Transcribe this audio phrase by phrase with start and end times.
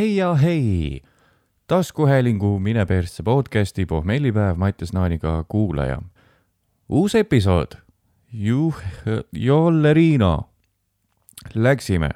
[0.00, 1.02] hei ja hei,
[1.66, 6.02] taskuhäälingu Mine persse podcasti pohmellipäev Mattias Naaniga kuulaja.
[6.88, 7.72] uus episood,
[8.32, 8.82] juh-,
[9.32, 10.48] jolleriino.
[11.54, 12.10] Läksime.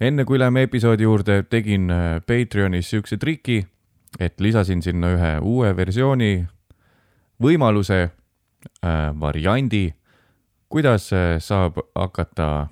[0.00, 3.66] enne kui läheme episoodi juurde, tegin äh, Patreonis siukse triki,
[4.20, 6.46] et lisasin sinna ühe uue versiooni,
[7.42, 9.94] võimaluse äh,, variandi,
[10.68, 12.66] kuidas äh, saab hakata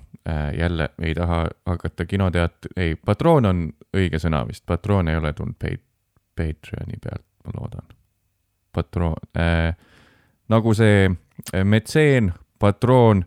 [0.57, 3.61] jälle ei taha hakata kinoteat-, ei, patroon on
[3.95, 5.83] õige sõna vist, patroon ei ole tulnud Pat-,
[6.37, 7.87] Patreoni pealt, ma loodan.
[8.73, 9.73] patroon äh,,
[10.49, 13.23] nagu see äh, metseen, patroon,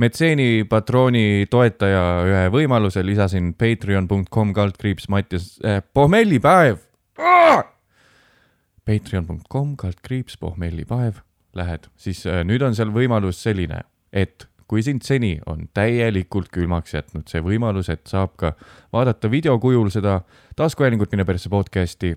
[0.00, 6.80] metseeni patrooni toetaja ühe võimaluse lisasin patreon.com kaldkriips Mattias äh,, pohmellipäev
[7.18, 7.64] ah!.
[8.84, 11.22] Patreon.com kaldkriips pohmellipäev,
[11.56, 16.94] lähed, siis äh, nüüd on seal võimalus selline, et kui sind seni on täielikult külmaks
[16.94, 18.54] jätnud see võimalus, et saab ka
[18.92, 20.20] vaadata videokujul seda
[20.56, 22.14] taskuhäälingut Mine persse podcast'i,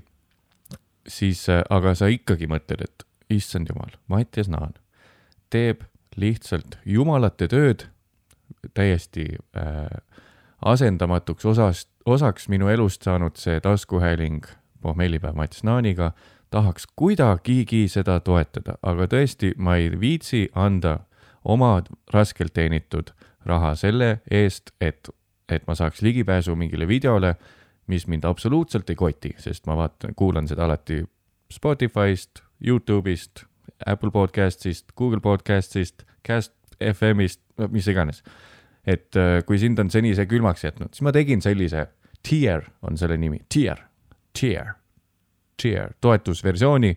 [1.08, 4.76] siis äh, aga sa ikkagi mõtled, et issand jumal, Mattias Naan
[5.54, 5.84] teeb
[6.18, 7.88] lihtsalt jumalate tööd
[8.76, 9.27] täiesti
[9.58, 9.88] äh,
[10.66, 14.48] asendamatuks osast, osaks minu elust saanud see taskuhääling
[14.82, 16.12] pohmellipäev Mattias Naaniga,
[16.49, 20.99] tahaks kuidagigi seda toetada, aga tõesti, ma ei viitsi anda
[21.48, 21.77] oma
[22.13, 23.13] raskelt teenitud
[23.48, 25.09] raha selle eest, et,
[25.49, 27.35] et ma saaks ligipääsu mingile videole,
[27.87, 31.03] mis mind absoluutselt ei koti, sest ma vaatan, kuulan seda alati
[31.53, 33.45] Spotify'st, Youtube'ist,
[33.85, 38.23] Apple podcast'ist, Google podcast'ist, Cast FM-ist, mis iganes.
[38.87, 41.81] et äh, kui sind on seni see külmaks jätnud, siis ma tegin sellise,
[42.23, 43.81] tier on selle nimi, tier,
[44.31, 44.70] tier,
[45.59, 46.93] tier, toetusversiooni,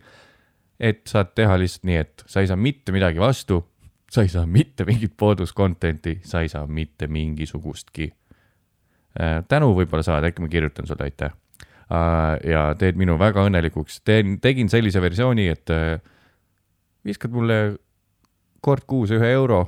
[0.79, 3.59] et saad teha lihtsalt nii, et sa ei saa mitte midagi vastu,
[4.11, 10.03] sa ei saa mitte mingit boodus content'i, sa ei saa mitte mingisugustki äh, tänu võib-olla
[10.07, 11.37] saad, äkki ma kirjutan sulle, aitäh.
[12.47, 15.97] ja teed minu väga õnnelikuks, teen, tegin sellise versiooni, et äh,
[17.05, 17.57] viskad mulle
[18.61, 19.65] kord kuus ühe euro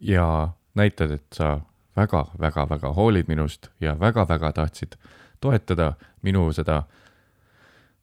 [0.00, 1.56] ja näitad, et sa
[1.96, 4.96] väga-väga-väga hoolid minust ja väga-väga tahtsid
[5.40, 6.82] toetada minu seda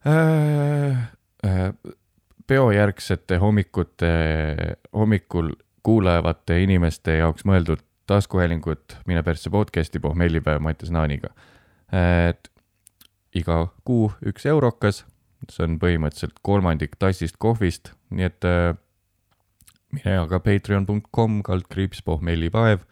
[0.07, 0.97] äh,
[1.45, 1.73] äh,
[2.47, 4.13] peojärgsete hommikute,
[4.93, 11.29] hommikul kuulavate inimeste jaoks mõeldud taskuhäälingut Mine persse podcast'i pohmellipäev Mattias Naaniga.
[11.93, 12.49] et
[13.35, 15.03] iga kuu üks eurokas,
[15.49, 18.73] see on põhimõtteliselt kolmandik tassist kohvist, nii et äh,
[19.93, 22.85] mine aga patreon.com kaldkriips pohmellipäev,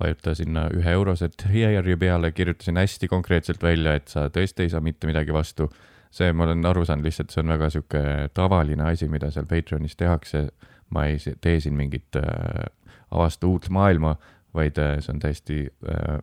[0.00, 4.84] vajuta sinna ühe eurose tier'i peale, kirjutasin hästi konkreetselt välja, et sa tõesti ei saa
[4.84, 5.70] mitte midagi vastu.
[6.16, 8.02] See, ma olen aru saanud lihtsalt, see on väga sihuke
[8.34, 10.48] tavaline asi, mida seal Patreonis tehakse.
[10.90, 12.66] ma ei tee siin mingit äh,
[13.10, 14.14] avasta uut maailma,
[14.54, 15.56] vaid äh, see on täiesti
[15.90, 16.20] äh,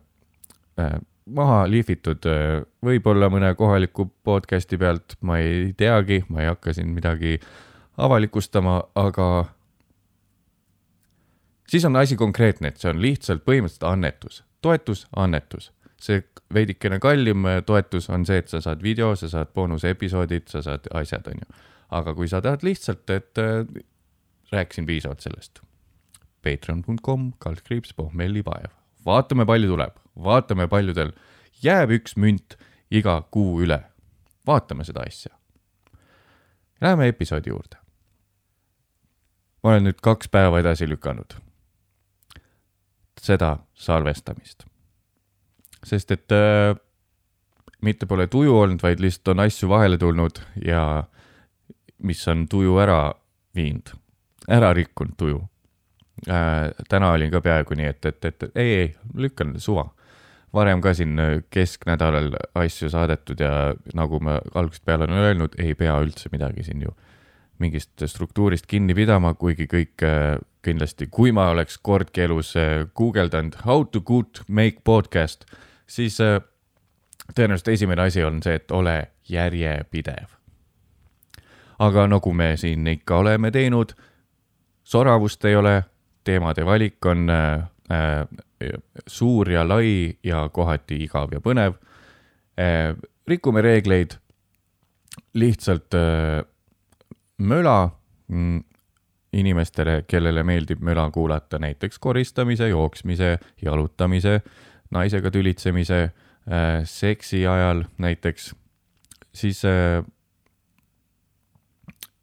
[0.80, 0.94] äh,
[1.26, 6.94] maha lihvitud äh, võib-olla mõne kohaliku podcast'i pealt, ma ei teagi, ma ei hakka siin
[6.96, 7.38] midagi
[8.00, 9.28] avalikustama, aga
[11.68, 15.70] siis on asi konkreetne, et see on lihtsalt põhimõtteliselt annetus, toetus, annetus.
[16.04, 16.22] See
[16.54, 21.28] veidikene kallim toetus on see, et sa saad video, sa saad boonusepisoodid, sa saad asjad,
[21.30, 21.62] on ju.
[21.94, 23.62] aga kui sa tahad lihtsalt, et äh,
[24.52, 25.62] rääkisin piisavalt sellest.
[26.44, 28.72] Patreon.com, kaldkriips, pohmellipaev.
[29.06, 31.14] vaatame, palju tuleb, vaatame, paljudel
[31.62, 32.58] jääb üks münt
[32.90, 33.80] iga kuu üle.
[34.46, 35.32] vaatame seda asja.
[36.80, 37.80] Läheme episoodi juurde.
[39.62, 41.38] ma olen nüüd kaks päeva edasi lükanud
[43.24, 44.66] seda salvestamist.
[45.84, 46.76] Sest et äh,
[47.84, 51.04] mitte pole tuju olnud, vaid lihtsalt on asju vahele tulnud ja
[52.04, 53.00] mis on tuju ära
[53.56, 53.94] viinud,
[54.48, 55.42] ära rikkunud tuju
[56.28, 56.70] äh,.
[56.88, 59.88] täna olin ka peaaegu nii, et, et, et ei, ei, lükkan suva.
[60.54, 61.18] varem ka siin
[61.50, 66.82] kesknädalal asju saadetud ja nagu ma algusest peale olen öelnud, ei pea üldse midagi siin
[66.82, 66.94] ju
[67.62, 73.60] mingist struktuurist kinni pidama, kuigi kõik äh, kindlasti, kui ma oleks kordki elus äh, guugeldanud
[73.64, 75.46] how to good make podcast,
[75.86, 76.40] siis äh,
[77.34, 80.32] tõenäoliselt esimene asi on see, et ole järjepidev.
[81.78, 83.92] aga nagu me siin ikka oleme teinud,
[84.84, 85.82] soravust ei ole,
[86.24, 87.68] teemade valik on äh,
[89.06, 91.74] suur ja lai ja kohati igav ja põnev
[92.60, 92.94] äh,.
[93.28, 94.18] rikume reegleid,
[95.34, 96.44] lihtsalt äh,
[97.38, 97.90] möla
[98.28, 98.60] mm,
[99.32, 104.40] inimestele, kellele meeldib möla kuulata, näiteks koristamise, jooksmise, jalutamise,
[104.94, 108.54] naisega tülitsemise äh,, seksi ajal näiteks,
[109.34, 110.04] siis äh,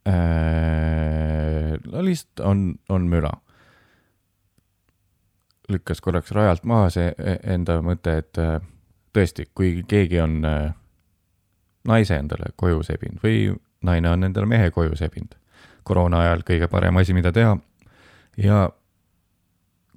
[0.07, 3.31] äh, no lihtsalt on, on möla.
[5.71, 8.57] lükkas korraks rajalt maha see e-, enda mõte, et äh,
[9.15, 10.73] tõesti, kui keegi on äh,
[11.87, 13.53] naise endale koju sebinud või
[13.87, 15.35] naine on endale mehe koju sebinud,
[15.83, 17.57] koroona ajal kõige parem asi, mida teha.
[18.37, 18.69] ja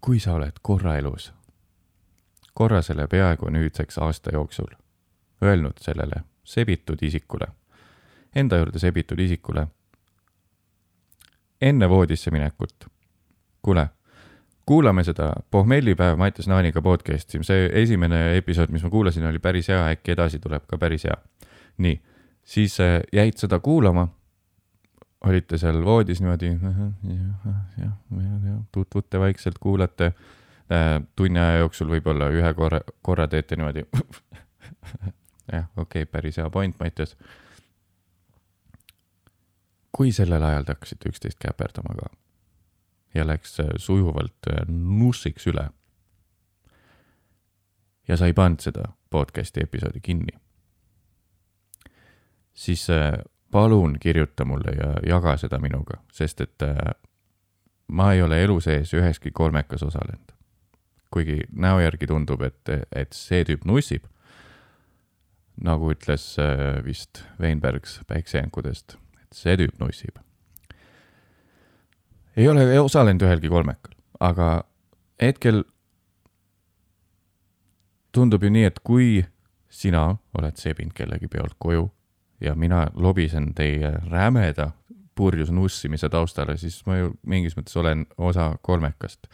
[0.01, 1.33] kui sa oled korra elus,
[2.55, 4.73] korra selle peaaegu nüüdseks aasta jooksul
[5.43, 7.47] öelnud sellele sebitud isikule,
[8.37, 9.67] enda juurde sebitud isikule,
[11.61, 12.87] enne voodisse minekut,
[13.63, 13.89] kuule
[14.67, 19.83] kuulame seda pohmellipäev Mattias Naaniga podcast'i, see esimene episood, mis ma kuulasin, oli päris hea,
[19.93, 21.17] äkki edasi tuleb ka päris hea.
[21.85, 21.99] nii,
[22.45, 24.09] siis äh, jäid seda kuulama.
[25.25, 26.51] olite seal voodis niimoodi,
[28.73, 30.13] tutvute vaikselt, kuulate.
[30.73, 33.83] Äh, tunni aja jooksul võib-olla ühe korra, korra teete niimoodi.
[35.53, 37.17] jah, okei okay,, päris hea point, Mattias.
[39.93, 42.09] kui sellel ajal te hakkasite üksteist käperdama ka
[43.15, 45.69] ja läks äh, sujuvalt äh, nussiks üle.
[48.09, 50.33] ja sa ei pannud seda podcast'i episoodi kinni.
[52.55, 52.87] siis
[53.51, 56.63] palun kirjuta mulle ja jaga seda minuga, sest et
[57.89, 60.34] ma ei ole elu sees üheski kolmekas osalenud.
[61.15, 64.11] Kuigi näo järgi tundub, et, et see tüüp nussib.
[65.55, 66.35] nagu ütles
[66.83, 70.19] vist Weinbergs päiksejänkudest, et see tüüp nussib
[72.37, 74.49] ei ole osalenud ühelgi kolmekal, aga
[75.23, 75.63] hetkel
[78.15, 79.25] tundub ju nii, et kui
[79.71, 80.07] sina
[80.39, 81.89] oled sebinud kellegi peolt koju
[82.43, 84.71] ja mina lobisen teie rämeda
[85.15, 89.29] purjus nussimise taustale, siis ma ju mingis mõttes olen osa kolmekast,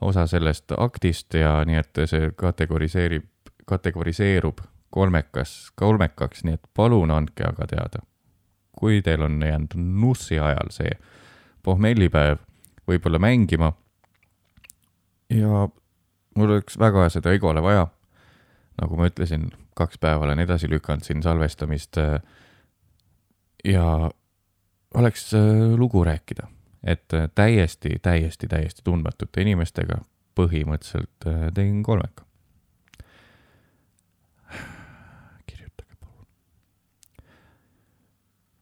[0.00, 3.28] osa sellest aktist ja nii et see kategoriseerib,
[3.66, 4.60] kategoriseerub
[4.90, 8.04] kolmekas, kolmekaks, nii et palun andke aga teada.
[8.76, 10.90] kui teil on jäänud nussi ajal see
[11.64, 12.42] pohmellipäev
[12.88, 13.72] võib-olla mängima.
[15.30, 15.68] ja
[16.36, 17.86] mul oleks väga seda Egole vaja.
[18.80, 21.98] nagu ma ütlesin, kaks päeva olen edasi lükanud siin salvestamist.
[21.98, 22.20] Äh,
[23.64, 24.10] ja
[24.94, 25.40] oleks äh,
[25.76, 26.48] lugu rääkida,
[26.86, 30.00] et äh, täiesti, täiesti, täiesti tundmatute inimestega
[30.38, 32.24] põhimõtteliselt tegin kolmeka.
[35.46, 36.26] kirjutage palun.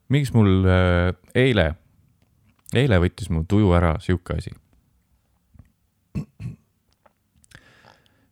[0.09, 0.69] miks mul
[1.35, 1.75] eile
[2.79, 4.53] eile võttis mu tuju ära sihuke asi.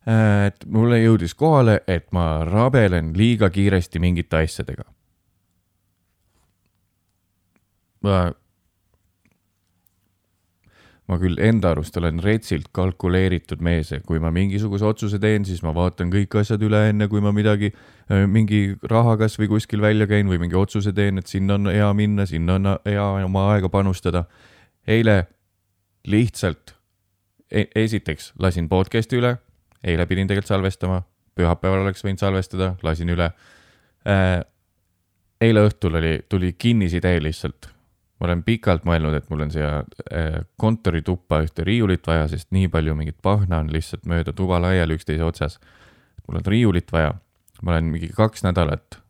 [0.02, 4.84] et mulle jõudis kohale, et ma rabelen liiga kiiresti mingite asjadega.
[8.02, 8.32] ma
[11.12, 15.62] ma küll enda arust olen retsilt kalkuleeritud mees ja kui ma mingisuguse otsuse teen, siis
[15.64, 17.72] ma vaatan kõik asjad üle, enne kui ma midagi,
[18.32, 22.26] mingi raha kasvõi kuskil välja käin või mingi otsuse teen, et sinna on hea minna,
[22.28, 24.24] sinna on hea oma aega panustada.
[24.86, 25.26] eile
[26.08, 26.74] lihtsalt
[27.50, 29.36] e, esiteks lasin podcast'i üle,
[29.84, 31.02] eile pidin tegelikult salvestama,
[31.38, 33.30] pühapäeval oleks võinud salvestada, lasin üle.
[34.08, 34.40] Äh,
[35.40, 37.70] eile õhtul oli, tuli kinnisidee lihtsalt
[38.22, 42.68] ma olen pikalt mõelnud, et mul on siia äh, kontorituppa ühte riiulit vaja, sest nii
[42.70, 45.58] palju mingit pahna on lihtsalt mööda tuba laiali üksteise otsas.
[46.28, 47.16] mul on riiulit vaja,
[47.62, 49.02] ma olen mingi kaks nädalat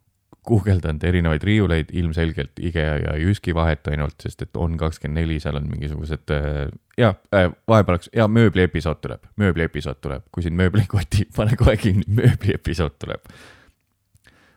[0.49, 5.61] guugeldanud erinevaid riiuleid, ilmselgelt IKEA ja Jyski vahet ainult, sest et on kakskümmend neli, seal
[5.61, 10.87] on mingisugused äh, ja äh, vahepeal oleks ja mööbliepisood tuleb, mööbliepisood tuleb, kui siin mööbli
[10.87, 13.29] ei koti, pane kohe kinni, mööbliepisood tuleb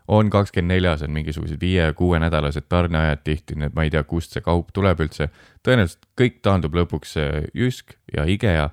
[0.07, 4.44] on kakskümmend neljas, on mingisugused viie-kuuenädalased tarneajad tihti, nii et ma ei tea, kust see
[4.45, 5.30] kaup tuleb üldse.
[5.66, 7.16] tõenäoliselt kõik taandub lõpuks
[7.54, 8.69] Jysk ja IKEA.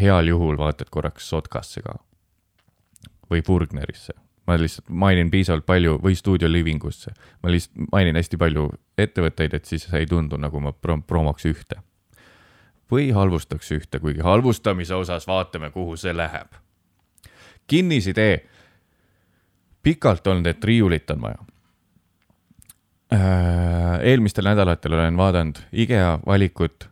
[0.00, 1.98] heal juhul vaatad korraks Sotkasse ka
[3.30, 4.12] või Burgnerisse.
[4.46, 7.10] ma lihtsalt mainin piisavalt palju või Studio Livingusse.
[7.42, 11.76] ma lihtsalt mainin hästi palju ettevõtteid, et siis ei tundu nagu ma prom promoks ühte.
[12.90, 16.48] või halvustaks ühte, kuigi halvustamise osas vaatame, kuhu see läheb.
[17.66, 18.53] kinnisidee
[19.84, 21.38] pikalt olnud, et riiulit on vaja.
[23.12, 26.88] Äh, eelmistel nädalatel olen vaadanud IKEA valikut.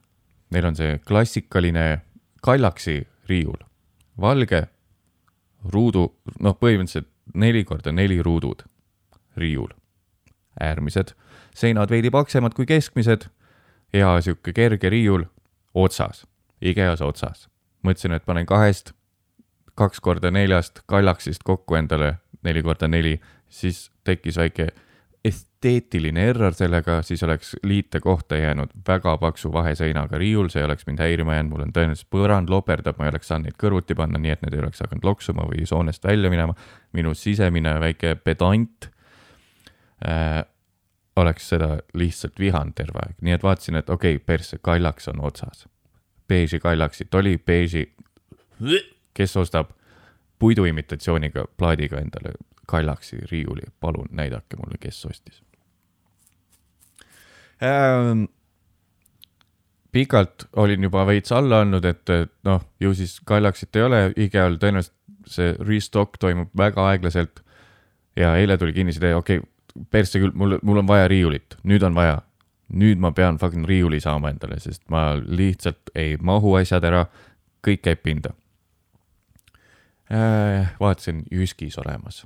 [0.51, 2.03] Neil on see klassikaline
[2.43, 3.61] Kallaksi riiul,
[4.21, 4.67] valge
[5.73, 6.09] ruudu,
[6.43, 7.09] noh, põhimõtteliselt
[7.39, 8.65] neli korda neli ruudud
[9.39, 9.71] riiul,
[10.61, 11.15] äärmised,
[11.55, 13.29] seinad veidi paksemad kui keskmised,
[13.95, 15.25] hea sihuke kerge riiul
[15.75, 16.27] otsas,
[16.61, 17.49] IKEA-s otsas.
[17.83, 18.93] mõtlesin, et panen kahest,
[19.75, 23.17] kaks korda neljast Kallaksist kokku endale neli korda neli,
[23.49, 24.69] siis tekkis väike
[25.25, 30.99] esteetiline error sellega, siis oleks liite kohta jäänud väga paksu vaheseinaga riiul, see oleks mind
[30.99, 34.35] häirima jäänud, mul on tõenäoliselt põrand loperdab, ma ei oleks saanud neid kõrvuti panna, nii
[34.35, 36.57] et need ei oleks hakanud loksuma või soonest välja minema.
[36.93, 38.89] minu sisemine väike pedant
[40.07, 40.43] äh,
[41.17, 45.23] oleks seda lihtsalt vihanud terve aeg, nii et vaatasin, et okei okay,, persse, kallaks on
[45.25, 45.69] otsas.
[46.29, 47.93] beeži kallaksit oli, beeži,
[49.15, 49.71] kes ostab
[50.43, 52.35] puiduimitatsiooniga plaadiga endale
[52.67, 55.43] Kallaxi riiuli, palun näidake mulle, kes ostis
[57.63, 58.25] ähm,.
[59.93, 64.59] pikalt olin juba veits alla andnud, et, et noh, ju siis Kallaxit ei ole, IKEA-l
[64.59, 67.43] tõenäoliselt see restock toimub väga aeglaselt.
[68.17, 71.95] ja eile tuli kinnisidee, okei okay,, persse küll, mul, mul on vaja riiulit, nüüd on
[71.95, 72.21] vaja.
[72.73, 77.03] nüüd ma pean fucking riiuli saama endale, sest ma lihtsalt ei mahu asjad ära,
[77.67, 78.33] kõik käib pinda.
[80.81, 82.23] Vaatasin Jyskis olemas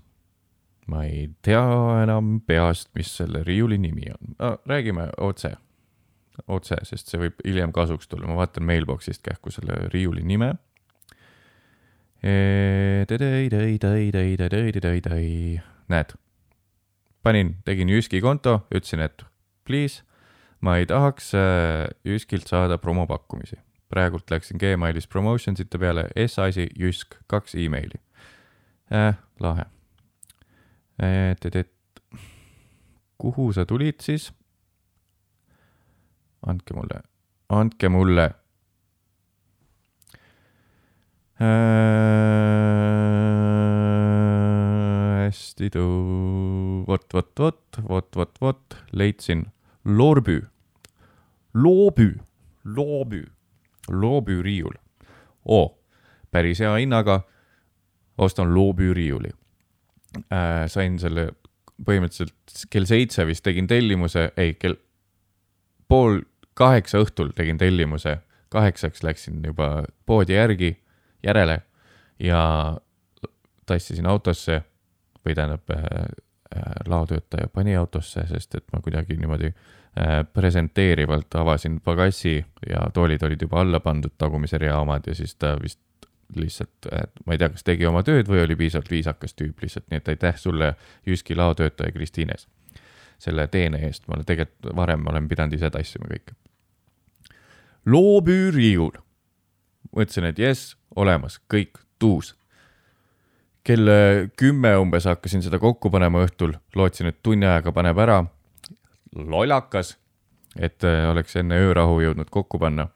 [0.90, 1.62] ma ei tea
[2.04, 4.58] enam peast, mis selle riiuli nimi on ah,.
[4.66, 5.56] räägime otse,
[6.46, 10.54] otse, sest see võib hiljem kasuks tulla, ma vaatan mailbox'ist kähku selle riiuli nime.
[15.92, 16.16] näed,
[17.22, 19.26] panin, tegin Jyski konto, ütlesin, et
[19.66, 20.02] please,
[20.62, 23.58] ma ei tahaks äh, Jyskilt saada promopakkumisi.
[23.88, 28.00] Praegult läksin Gmailis promotions ite peale, S-asi, Jysk, kaks emaili.
[28.92, 29.14] Äh,.
[29.40, 29.64] lahe.
[30.98, 31.72] Et, et, et
[33.18, 34.32] kuhu sa tulid siis?
[36.46, 37.02] andke mulle,
[37.48, 38.30] andke mulle.
[41.40, 42.06] Äh,.
[45.26, 49.46] hästi tuu, vot, vot, vot, vot, vot, vot, leidsin
[49.84, 50.46] Loorbü,
[51.54, 52.18] Loobü,
[52.64, 53.24] Loobü,
[53.90, 54.74] Loobü riiul.
[55.44, 55.78] oo,
[56.30, 57.20] päris hea hinnaga
[58.18, 59.30] ostan Loobü riiuli
[60.32, 61.28] äh, sain selle
[61.84, 64.78] põhimõtteliselt kell seitse vist tegin tellimuse, ei, kell
[65.88, 66.22] pool
[66.56, 68.16] kaheksa õhtul tegin tellimuse,
[68.48, 70.72] kaheksaks läksin juba poodi järgi,
[71.22, 71.60] järele
[72.22, 72.40] ja
[73.66, 74.62] tassisin autosse
[75.26, 75.82] või tähendab äh,
[76.56, 79.76] äh, laotöötaja pani autosse, sest et ma kuidagi niimoodi äh,
[80.32, 82.36] presenteerivalt avasin pagassi
[82.68, 85.80] ja toolid olid juba alla pandud, tagumise rea omad ja siis ta vist
[86.34, 86.88] lihtsalt,
[87.26, 90.08] ma ei tea, kas tegi oma tööd või oli piisavalt viisakas tüüp lihtsalt, nii et
[90.14, 90.72] aitäh sulle,
[91.06, 92.48] Jyski laotöötaja Kristiines,
[93.22, 96.34] selle teene eest, ma olen tegelikult varem olen pidanud ise tassima kõike.
[97.86, 98.96] loobüüriiul,
[99.94, 102.34] mõtlesin, et jess, olemas, kõik, tuus.
[103.66, 103.88] kell
[104.38, 108.24] kümme umbes hakkasin seda kokku panema õhtul, lootsin, et tunni ajaga paneb ära.
[109.16, 109.96] Lollakas,
[110.56, 112.88] et oleks enne öörahu jõudnud kokku panna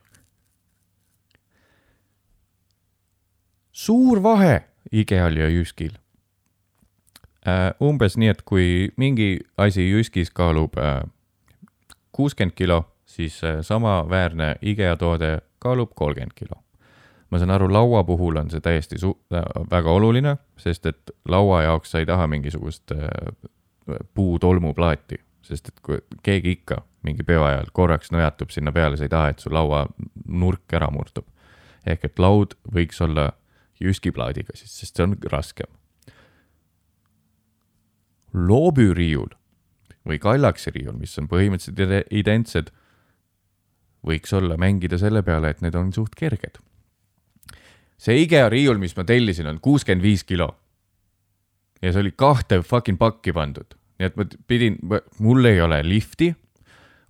[3.80, 4.60] suur vahe
[4.92, 5.92] IKEA-l ja Jyskil
[7.48, 7.72] äh,.
[7.80, 11.02] umbes nii, et kui mingi asi Jyskis kaalub äh,
[12.12, 16.60] kuuskümmend kilo, siis äh, samaväärne IKEA toode kaalub kolmkümmend kilo.
[17.30, 21.62] ma saan aru, laua puhul on see täiesti su-, äh, väga oluline, sest et laua
[21.62, 23.08] jaoks sa ei taha mingisugust äh,
[24.14, 29.12] puutolmuplaati, sest et kui keegi ikka mingi peo ajal korraks nõjatub sinna peale, sa ei
[29.12, 29.86] taha, et su laua
[30.26, 31.26] nurk ära murdub.
[31.86, 33.30] ehk et laud võiks olla
[33.80, 35.68] jüskiplaadiga siis, sest see on raskem.
[38.34, 39.32] loobüüriiul
[40.06, 42.70] või kallaksi riiul, mis on põhimõtteliselt identsed,
[44.06, 46.60] võiks olla mängida selle peale, et need on suht kerged.
[48.00, 50.56] see IKEA riiul, mis ma tellisin, on kuuskümmend viis kilo.
[51.82, 54.78] ja see oli kahte fucking pakki pandud, nii et ma pidin,
[55.20, 56.32] mul ei ole lifti.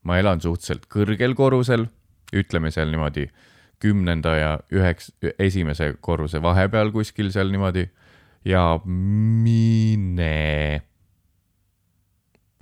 [0.03, 1.85] ma elan suhteliselt kõrgel korrusel,
[2.33, 3.27] ütleme seal niimoodi
[3.81, 7.87] kümnenda ja üheks, esimese korruse vahepeal kuskil seal niimoodi
[8.45, 10.33] ja mine.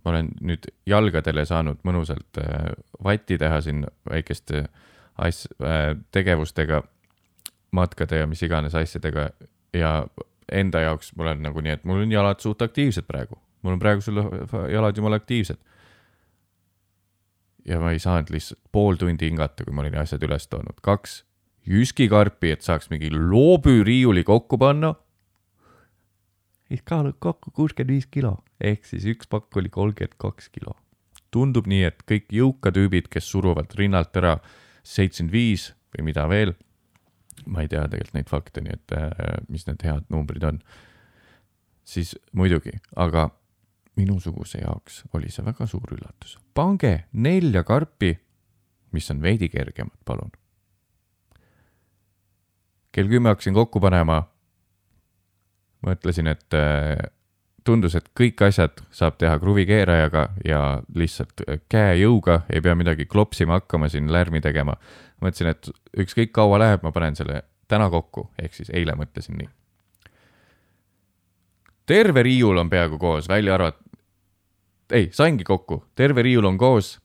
[0.05, 2.71] ma olen nüüd jalgadele saanud mõnusalt äh,
[3.05, 4.67] vatti teha siin väikeste
[5.19, 6.83] as-, äh, tegevustega,
[7.71, 9.31] matkade ja mis iganes asjadega
[9.75, 10.07] ja
[10.53, 13.83] enda jaoks mul on nagu nii, et mul on jalad suht aktiivsed praegu, mul on
[13.83, 14.21] praegu sul
[14.73, 15.59] jalad jumala aktiivsed
[17.69, 21.23] ja ma ei saanud lihtsalt pool tundi hingata, kui ma olin asjad üles toonud, kaks
[21.69, 24.95] jüskikarpi, et saaks mingi loobüüriiuli kokku panna.
[26.69, 30.77] siis kaalub kokku kuuskümmend viis kilo, ehk siis üks pakk oli kolmkümmend kaks kilo.
[31.31, 34.39] tundub nii, et kõik jõukatüübid, kes suruvad rinnalt ära
[34.83, 36.55] seitsekümmend viis või mida veel,
[37.47, 40.63] ma ei tea tegelikult neid fakte, nii et äh, mis need head numbrid on,
[41.85, 43.29] siis muidugi, aga
[43.99, 46.39] minusuguse jaoks oli see väga suur üllatus.
[46.55, 48.15] pange nelja karpi,
[48.93, 50.33] mis on veidi kergemad, palun.
[52.93, 54.23] kell kümme hakkasin kokku panema.
[55.87, 56.99] mõtlesin, et äh,
[57.65, 60.63] tundus, et kõik asjad saab teha kruvikeerajaga ja
[60.95, 64.79] lihtsalt äh, käejõuga, ei pea midagi klopsima hakkama siin, lärmi tegema.
[65.21, 69.55] mõtlesin, et ükskõik kaua läheb, ma panen selle täna kokku, ehk siis eile mõtlesin nii
[71.89, 73.88] terve riiul on peaaegu koos, välja arvatud,
[74.93, 76.99] ei, saingi kokku, terve riiul on koos.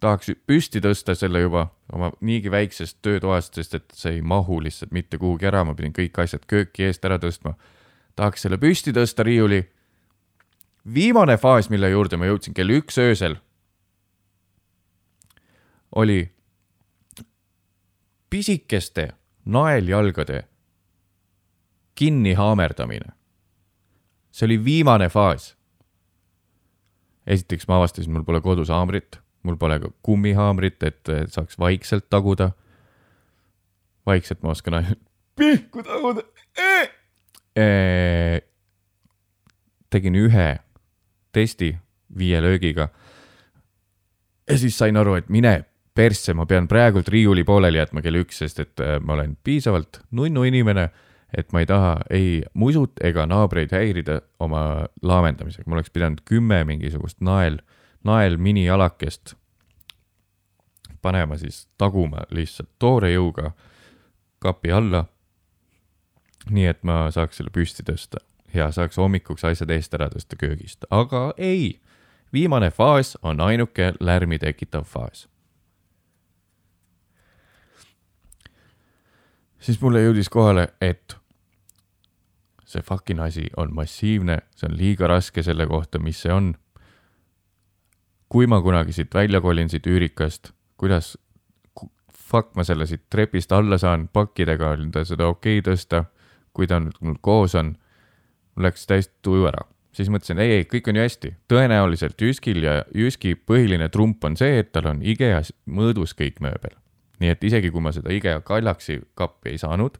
[0.00, 4.94] tahaks püsti tõsta selle juba oma niigi väiksest töötoast, sest et see ei mahu lihtsalt
[4.96, 7.54] mitte kuhugi ära, ma pidin kõik asjad kööki eest ära tõstma.
[8.16, 9.62] tahaks selle püsti tõsta riiuli.
[10.94, 13.36] viimane faas, mille juurde ma jõudsin kell üks öösel,
[15.92, 16.32] oli
[18.30, 19.12] pisikeste
[19.44, 20.44] naeljalgade
[21.94, 23.12] kinni haamerdamine.
[24.30, 25.56] see oli viimane faas.
[27.30, 32.50] Esiteks ma avastasin, mul pole kodus haamrit, mul pole ka kummihaamrit, et saaks vaikselt taguda.
[34.06, 34.98] vaikselt ma oskan ainult
[35.36, 36.24] pihku taguda
[37.56, 38.40] e.
[39.90, 40.48] tegin ühe
[41.32, 41.74] testi
[42.18, 42.88] viie löögiga.
[44.50, 48.42] ja siis sain aru, et mine persse, ma pean praegult riiuli pooleli jätma kell üks,
[48.42, 50.88] sest et äh, ma olen piisavalt nunnu inimene,
[51.36, 56.64] et ma ei taha ei musut ega naabreid häirida oma laamendamisega, ma oleks pidanud kümme
[56.64, 57.60] mingisugust nael,
[58.04, 59.34] nael minijalakest
[61.02, 63.52] panema siis taguma lihtsalt toore jõuga
[64.38, 65.04] kapi alla.
[66.50, 68.22] nii et ma saaks selle püsti tõsta
[68.54, 71.80] ja saaks hommikuks asjad eest ära tõsta köögist, aga ei.
[72.32, 75.28] viimane faas on ainuke lärmi tekitav faas
[79.60, 81.16] siis mulle jõudis kohale, et
[82.70, 86.54] see fucking asi on massiivne, see on liiga raske selle kohta, mis see on.
[88.30, 91.16] kui ma kunagi siit välja kolin, siit üürikast, kuidas
[92.30, 96.04] fuck ma selle siit trepist alla saan pakkidega, on ta seda okei okay tõsta,
[96.54, 97.74] kui ta nüüd mul koos on,
[98.54, 99.66] mul läks täiesti tuju ära.
[99.92, 104.38] siis mõtlesin, ei, ei, kõik on ju hästi, tõenäoliselt Jyskil ja Jyski põhiline trump on
[104.38, 106.78] see, et tal on IKEA-s mõõdus kõik mööbel
[107.20, 109.98] nii et isegi kui ma seda IKEA Kallaksi kappi ei saanud,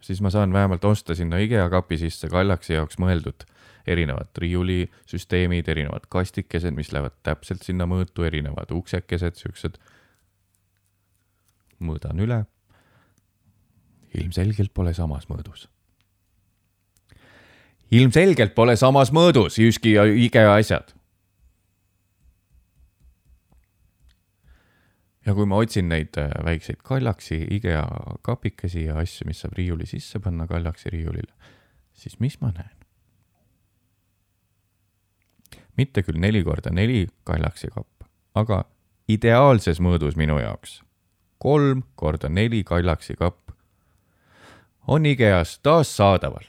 [0.00, 3.46] siis ma saan vähemalt osta sinna IKEA kapi sisse Kallaksi jaoks mõeldud
[3.86, 9.78] erinevad riiulisüsteemid, erinevad kastikesed, mis lähevad täpselt sinna mõõtu, erinevad uksekesed, siuksed.
[11.80, 12.44] mõõdan üle.
[14.14, 15.68] ilmselgelt pole samas mõõdus.
[17.90, 20.99] ilmselgelt pole samas mõõdus Jyski ja IKEA asjad
[25.26, 27.84] ja kui ma otsin neid äh, väikseid kallaksi IKEA
[28.22, 31.32] kapikesi ja asju, mis saab riiuli sisse panna kallaksi riiulile,
[31.94, 32.76] siis mis ma näen?
[35.76, 38.04] mitte küll neli korda neli kallaksi kapp,
[38.36, 38.64] aga
[39.08, 40.82] ideaalses mõõdus minu jaoks.
[41.38, 43.52] kolm korda neli kallaksi kapp
[44.86, 46.44] on IKEA-s taas saadaval.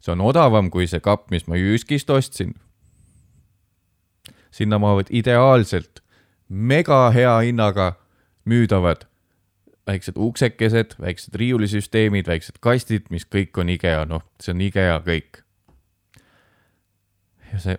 [0.00, 2.54] see on odavam kui see kapp, mis ma Jyskist ostsin
[4.56, 6.00] sinna mahuvad ideaalselt
[6.48, 7.92] mega hea hinnaga
[8.48, 9.04] müüdavad
[9.86, 15.42] väiksed uksekesed, väiksed riiulisüsteemid, väiksed kastid, mis kõik on IKEA, noh, see on IKEA kõik.
[17.52, 17.76] ja see,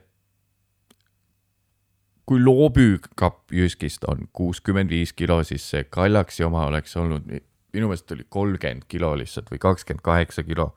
[2.28, 7.28] kui loopüükkapp Jyskist on kuuskümmend viis kilo, siis see Kallaksi oma oleks olnud,
[7.76, 10.76] minu meelest oli kolmkümmend kilo lihtsalt või kakskümmend kaheksa kilo.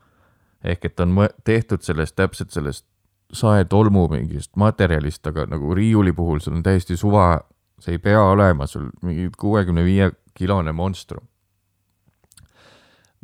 [0.63, 2.85] ehk et on tehtud sellest, täpselt sellest
[3.33, 7.39] saetolmu mingist materjalist, aga nagu riiuli puhul sul on täiesti suva,
[7.81, 11.27] see ei pea olema sul mingi kuuekümne viie kilone monstrum.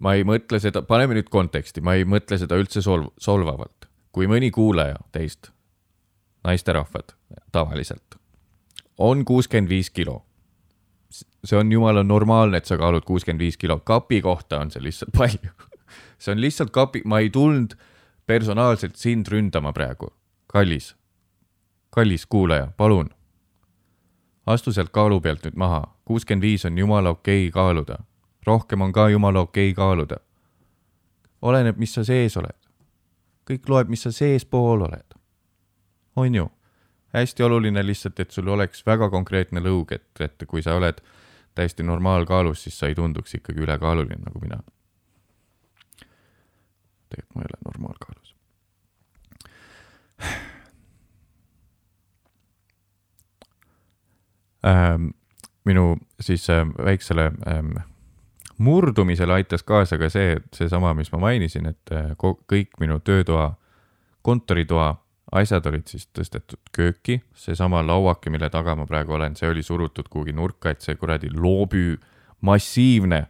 [0.01, 3.89] ma ei mõtle seda, paneme nüüd konteksti, ma ei mõtle seda üldse solv-, solvavalt.
[4.11, 5.51] kui mõni kuulaja teist,
[6.43, 7.13] naisterahvad
[7.51, 8.15] tavaliselt,
[8.97, 10.23] on kuuskümmend viis kilo,
[11.09, 15.13] see on jumala normaalne, et sa kaalud kuuskümmend viis kilo, kapi kohta on see lihtsalt
[15.21, 15.51] palju
[16.17, 17.75] see on lihtsalt kapi, ma ei tulnud
[18.27, 20.13] personaalselt sind ründama praegu.
[20.47, 20.95] kallis,
[21.89, 23.09] kallis kuulaja, palun.
[24.45, 27.97] astu sealt kaalu pealt nüüd maha, kuuskümmend viis on jumala okei okay kaaluda,
[28.47, 30.17] rohkem on ka jumala okei okay kaaluda.
[31.41, 32.59] oleneb, mis sa sees oled.
[33.49, 35.19] kõik loeb, mis sa seespool oled.
[36.15, 36.49] on ju?
[37.13, 40.99] hästi oluline lihtsalt, et sul oleks väga konkreetne lõug, et, et kui sa oled
[41.55, 44.59] täiesti normaalkaalus, siis sa ei tunduks ikkagi ülekaaluline nagu mina
[47.09, 48.35] tegelikult ma ei ole normaalkaalus.
[54.65, 55.09] ähm,
[55.65, 57.71] minu siis äh, väiksele ähm,
[58.57, 62.15] murdumisele aitas kaasa ka see, seesama, mis ma mainisin, et äh,
[62.51, 63.51] kõik minu töötoa,
[64.21, 64.95] kontoritoa
[65.31, 70.07] asjad olid siis tõstetud kööki, seesama lauake, mille taga ma praegu olen, see oli surutud
[70.09, 71.97] kuhugi nurka, et see kuradi loobü
[72.41, 73.25] massiivne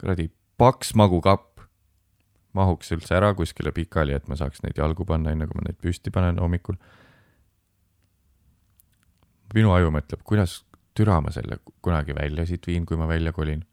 [0.00, 1.55] kuradi paks magukapp
[2.56, 5.78] mahuks üldse ära kuskile pikali, et ma saaks neid jalgu panna, enne kui ma neid
[5.82, 6.78] püsti panen hommikul.
[9.54, 10.58] minu aju mõtleb, kuidas
[10.96, 13.64] türa ma selle kunagi välja siit viin, kui ma välja kolin.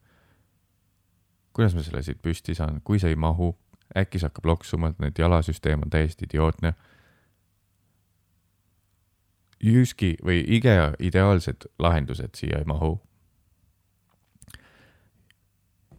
[1.53, 3.53] kuidas ma selle siit püsti saan, kui see ei mahu,
[3.97, 6.73] äkki see hakkab loksuma, et need jalasüsteem on täiesti idiootne.
[9.63, 12.97] Jyski või IKEA ideaalsed lahendused siia ei mahu.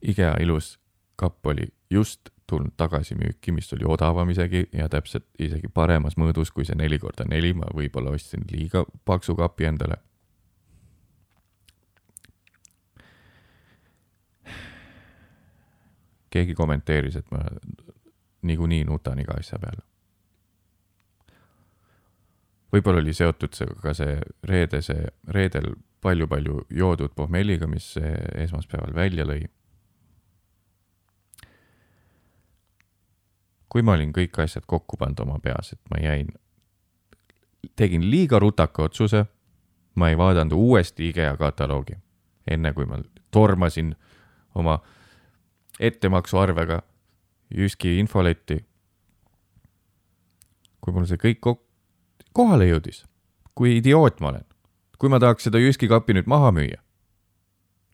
[0.02, 0.74] IKEA ilus
[1.16, 6.52] kapp oli just tulnud tagasi müüki, mis oli odavam isegi ja täpselt isegi paremas mõõdus
[6.52, 10.00] kui see neli korda neli, ma võib-olla ostsin liiga paksu kapi endale.
[16.34, 17.44] keegi kommenteeris, et ma
[18.42, 19.84] niikuinii nutan iga asja peale.
[22.74, 24.16] võib-olla oli seotud see ka see
[24.50, 24.96] reedese,
[25.30, 27.92] reedel palju-palju joodud pohmelliga, mis
[28.34, 29.44] esmaspäeval välja lõi
[33.74, 36.28] kui ma olin kõik asjad kokku pannud oma peas, et ma jäin,
[37.74, 39.24] tegin liiga rutaka otsuse,
[39.98, 41.96] ma ei vaadanud uuesti IKEA kataloogi,
[42.46, 43.00] enne kui ma
[43.34, 43.90] tormasin
[44.54, 44.78] oma
[45.80, 46.82] ettemaksuarvega
[47.54, 48.60] Jyski infoletti.
[50.80, 51.42] kui mul see kõik
[52.36, 53.02] kohale jõudis,
[53.58, 54.46] kui idioot ma olen,
[55.02, 56.83] kui ma tahaks seda Jyski kapi nüüd maha müüa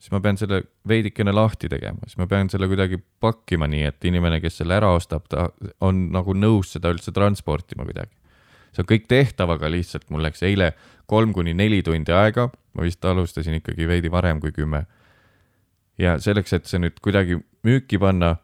[0.01, 4.09] siis ma pean selle veidikene lahti tegema, siis ma pean selle kuidagi pakkima nii, et
[4.09, 5.51] inimene, kes selle ära ostab, ta
[5.85, 8.17] on nagu nõus seda üldse transportima kuidagi.
[8.73, 10.73] see on kõik tehtav, aga lihtsalt mul läks eile
[11.11, 14.87] kolm kuni neli tundi aega, ma vist alustasin ikkagi veidi varem kui kümme.
[15.99, 17.37] ja selleks, et see nüüd kuidagi
[17.67, 18.37] müüki panna,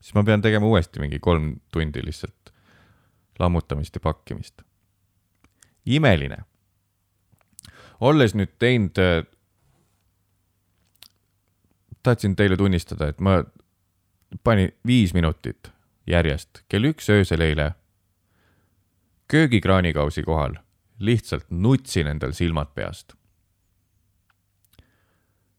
[0.00, 2.50] siis ma pean tegema uuesti mingi kolm tundi lihtsalt
[3.38, 4.62] lammutamist ja pakkimist.
[5.86, 6.42] imeline
[8.00, 9.24] olles nüüd teinud, äh,
[12.02, 13.42] tahtsin teile tunnistada, et ma
[14.44, 15.72] panin viis minutit
[16.06, 17.72] järjest kell üks öösel eile
[19.28, 20.54] köögikraanikausi kohal,
[20.98, 23.14] lihtsalt nutsin endal silmad peast.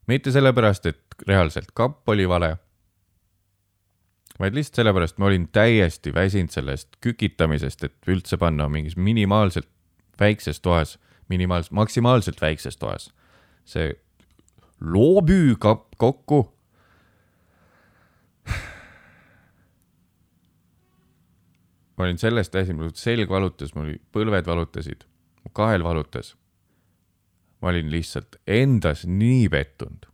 [0.07, 2.55] mitte sellepärast, et reaalselt kapp oli vale,
[4.39, 9.67] vaid lihtsalt sellepärast, ma olin täiesti väsinud sellest kükitamisest, et üldse panna mingis minimaalselt
[10.19, 10.95] väikses toas
[11.29, 13.13] minimaalselt, maksimaalselt väikses toas.
[13.67, 13.93] see
[14.81, 16.53] loobüü kapp kokku.
[21.97, 25.03] ma olin sellest asi, mul selg valutas, mul põlved valutasid,
[25.43, 26.35] mu kael valutas.
[27.61, 30.05] ma olin lihtsalt endas nii pettunud.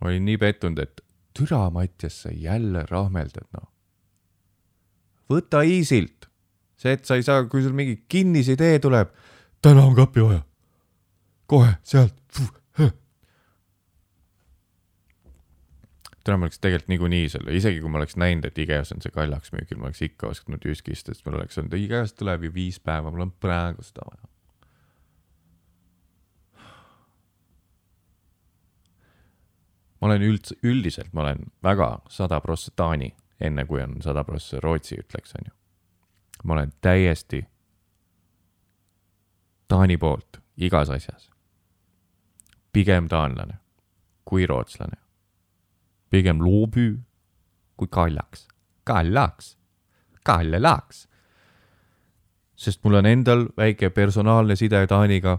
[0.00, 1.00] ma olin nii pettunud, et
[1.34, 3.68] türa, Mattias, sa jälle rahmeldad, noh.
[5.30, 6.28] võta easy'lt,
[6.76, 9.08] see, et sa ei saa, kui sul mingi kinnisidee tuleb
[9.62, 10.40] täna on kapi vaja.
[11.46, 12.14] kohe sealt.
[16.24, 19.12] täna ma oleks tegelikult niikuinii selle, isegi kui ma oleks näinud, et IKEA-s on see
[19.12, 22.80] kaljaks müügil, ma oleks ikka ostnud Jyskist, sest mul oleks olnud, IKEA-st tuleb ju viis
[22.80, 24.26] päeva, mul on praegu seda vaja.
[30.00, 34.60] ma olen üldse, üldiselt ma olen väga sada prossa Taani, enne kui on sada prossa
[34.60, 35.52] Rootsi, ütleks, onju.
[36.44, 37.42] ma olen täiesti
[39.70, 41.30] Taani poolt igas asjas.
[42.72, 43.54] pigem taanlane
[44.24, 44.96] kui rootslane.
[46.10, 46.98] pigem loobüü
[47.76, 48.48] kui kaljaks,
[48.84, 49.58] kaljaks,
[50.24, 51.08] kaljalaaks.
[52.56, 55.38] sest mul on endal väike personaalne side Taaniga.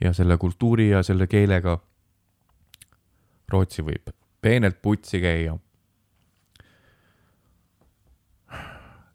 [0.00, 1.78] ja selle kultuuri ja selle keelega.
[3.48, 5.58] Rootsi võib peenelt putsi käia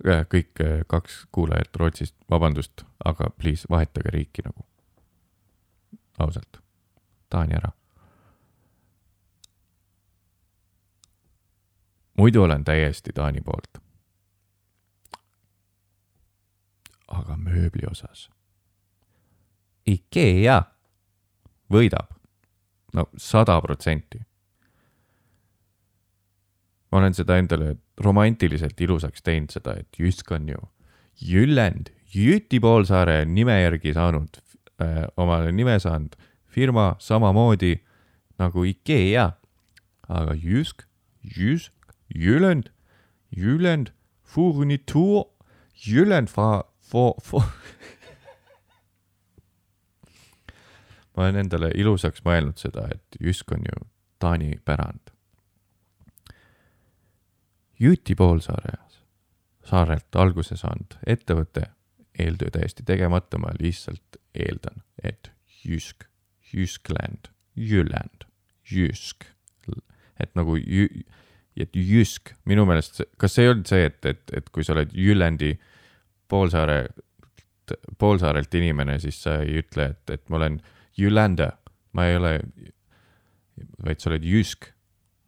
[0.05, 4.65] kõik äh, kaks kuulajat Rootsist, vabandust, aga please vahetage riiki nagu.
[6.19, 6.61] ausalt,
[7.29, 7.71] Taani ära.
[12.17, 13.83] muidu olen täiesti Taani poolt.
[17.07, 18.29] aga mööbli osas.
[19.87, 20.63] IKEA
[21.71, 22.11] võidab,
[22.93, 24.27] no sada protsenti
[26.91, 30.59] ma olen seda endale romantiliselt ilusaks teinud, seda, et Jysk on ju
[31.21, 34.37] Jüllend, Jüti poolsaare nime järgi saanud
[34.81, 37.79] äh,, omale nime saanud firma samamoodi
[38.39, 39.31] nagu IKEA.
[40.07, 40.83] aga Jysk,
[41.37, 41.73] Jysk,
[42.15, 42.69] Jüllend,
[43.31, 43.91] Jüllend,
[44.23, 45.25] Furnitur,
[45.75, 46.29] Jüllend,
[51.13, 53.75] ma olen endale ilusaks mõelnud seda, et Jysk on ju
[54.21, 55.16] Taani pärand
[57.79, 58.77] Jüti poolsaare
[59.67, 61.67] saarelt alguse saanud ettevõte,
[62.19, 65.31] eeltöö täiesti tegemata, ma lihtsalt eeldan, et
[65.65, 66.07] Jysk,
[66.53, 68.25] Jyskland, Jüland,
[68.71, 69.27] Jysk,
[70.19, 71.03] et nagu jü-,
[71.57, 74.93] et Jysk, minu meelest, kas see ei olnud see, et, et, et kui sa oled
[74.95, 75.53] Jülandi
[76.31, 76.79] poolsaare,
[77.99, 80.61] poolsaarelt inimene, siis sa ei ütle, et, et ma olen
[80.97, 81.51] Jülanda,
[81.97, 82.33] ma ei ole,
[83.83, 84.71] vaid sa oled Jysk,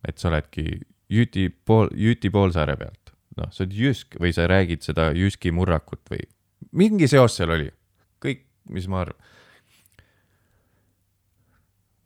[0.08, 3.14] et sa oledki Jüti pool, Jüti poolsaare pealt.
[3.38, 6.26] noh, sa oled Jysk või sa räägid seda Jyski murrakut või
[6.72, 7.70] mingi seos seal oli.
[8.22, 9.20] kõik, mis ma arvan.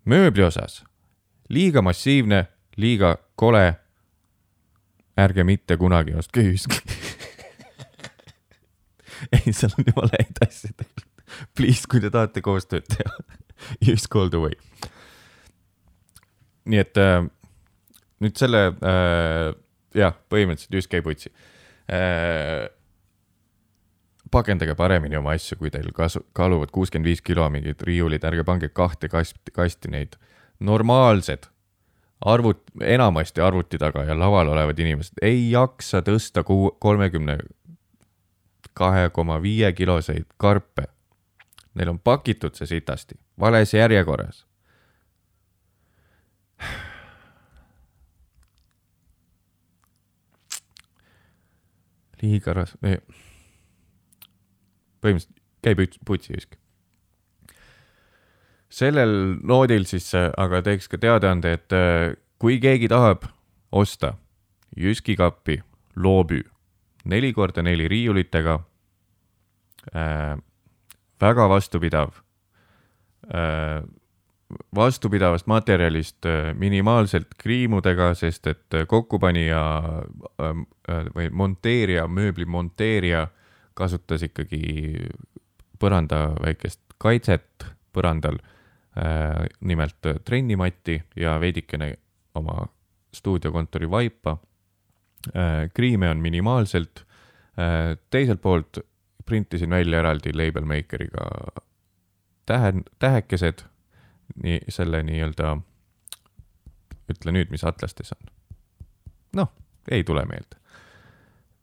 [0.06, 0.84] mööbli osas
[1.50, 3.80] liiga massiivne, liiga kole.
[5.18, 6.80] ärge mitte kunagi ostke Jyski
[9.34, 11.10] ei, seal on jumala häid asju tegelikult.
[11.58, 13.14] Please, kui te tahate koostööd teha
[13.86, 14.58] Jysk all the way.
[16.66, 17.26] nii et äh,
[18.24, 19.50] nüüd selle äh,,
[19.98, 21.32] jah, põhimõtteliselt Jysk käib utsi
[21.92, 22.70] äh,
[24.34, 28.70] pakendage paremini oma asju, kui teil kasu, kaaluvad kuuskümmend viis kilo mingid riiulid, ärge pange
[28.74, 30.18] kahte kasti, kasti neid.
[30.64, 31.50] normaalsed
[32.26, 37.38] arvut-, enamasti arvuti taga ja laval olevad inimesed ei jaksa tõsta kuu, kolmekümne
[38.74, 40.88] kahe koma viie kiloseid karpe.
[41.74, 44.46] Neil on pakitud see sitasti, vales järjekorras.
[52.24, 52.78] Liiga ras-,
[55.04, 56.58] põhimõtteliselt käib putsiüsk.
[58.74, 63.28] sellel noodil siis aga teeks ka teadaande, et äh, kui keegi tahab
[63.72, 64.16] osta
[64.76, 65.60] Jyski kappi
[65.96, 66.42] loobü
[67.06, 68.56] neli korda neli riiulitega
[69.94, 70.38] äh,,
[71.22, 72.16] väga vastupidav
[73.30, 73.84] äh,,
[74.76, 80.60] vastupidavast materjalist äh, minimaalselt kriimudega, sest et kokkupanija äh,
[81.16, 83.32] või monteerija, mööbli monteerija äh,
[83.78, 84.62] kasutas ikkagi
[85.82, 88.38] põranda väikest kaitset põrandal
[88.98, 91.94] äh,, nimelt trennimatti ja veidikene
[92.40, 92.68] oma
[93.14, 94.38] stuudiokontori vaipa
[95.34, 95.70] äh,.
[95.74, 97.04] kriime on minimaalselt
[97.58, 97.98] äh,.
[98.10, 98.80] teiselt poolt
[99.26, 101.28] printisin välja eraldi label maker'iga
[102.46, 103.66] tähe, tähekesed,
[104.44, 105.58] nii selle nii-öelda,
[107.12, 108.34] ütle nüüd, mis atlastes on.
[109.42, 109.54] noh,
[109.92, 110.64] ei tule meelde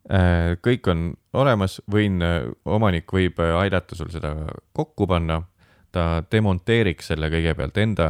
[0.09, 4.33] Äh, kõik on olemas, võin, äh, omanik võib äh, aidata sul seda
[4.73, 5.43] kokku panna.
[5.91, 8.05] ta demonteeriks selle kõigepealt enda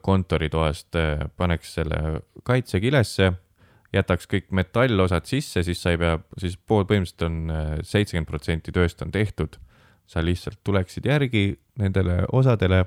[0.00, 0.96] kontoritoast,
[1.36, 3.26] paneks selle kaitsekilesse,
[3.92, 9.04] jätaks kõik metallosad sisse, siis sa ei pea, siis pool põhimõtteliselt on seitsekümmend protsenti tööst
[9.04, 9.58] on tehtud.
[10.06, 12.86] sa lihtsalt tuleksid järgi nendele osadele,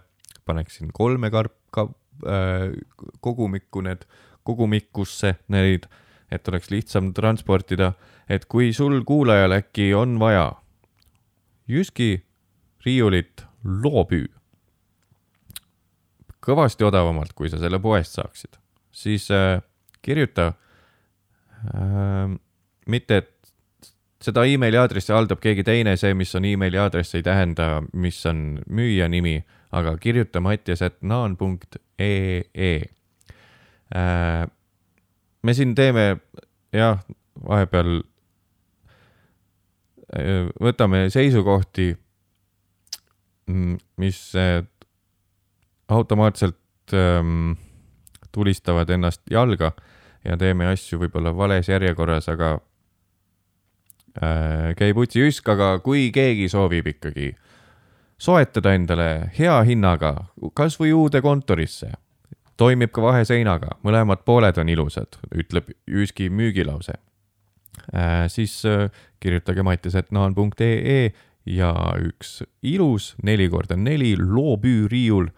[0.50, 1.88] paneksin kolme karp ka,
[2.26, 2.74] äh,
[3.22, 4.08] kogumikku need,
[4.44, 5.86] kogumikusse neid
[6.32, 7.94] et oleks lihtsam transportida,
[8.30, 10.52] et kui sul kuulajal äkki on vaja
[11.70, 12.24] Jyski
[12.86, 14.28] riiulit loopüü
[16.50, 18.58] kõvasti odavamalt, kui sa selle poest saaksid,
[18.92, 19.60] siis äh,
[20.02, 20.54] kirjuta
[21.76, 22.38] äh,.
[22.90, 23.92] mitte, et
[24.24, 28.62] seda emaili aadressi haldab keegi teine, see, mis on emaili aadress, ei tähenda, mis on
[28.66, 29.38] müüja nimi,
[29.72, 32.82] aga kirjuta mattias.naan.ee
[33.96, 34.48] äh,
[35.44, 36.18] me siin teeme
[36.74, 37.00] jah,
[37.48, 38.02] vahepeal
[40.16, 41.94] äh, võtame seisukohti,
[43.48, 44.64] mm, mis äh,
[45.90, 47.54] automaatselt ähm,
[48.32, 49.72] tulistavad ennast jalga
[50.26, 52.58] ja teeme asju võib-olla vales järjekorras, aga
[54.22, 57.34] äh, käib utsi üsk, aga kui keegi soovib ikkagi
[58.20, 60.14] soetada endale hea hinnaga,
[60.58, 61.94] kasvõi uude kontorisse
[62.60, 66.98] toimib ka vaheseinaga, mõlemad pooled on ilusad, ütleb Jyski müügilause
[67.94, 68.28] äh,.
[68.28, 71.12] siis äh, kirjutage mattisetnaan.ee
[71.50, 75.30] ja üks ilus neli korda neli loopüüriiul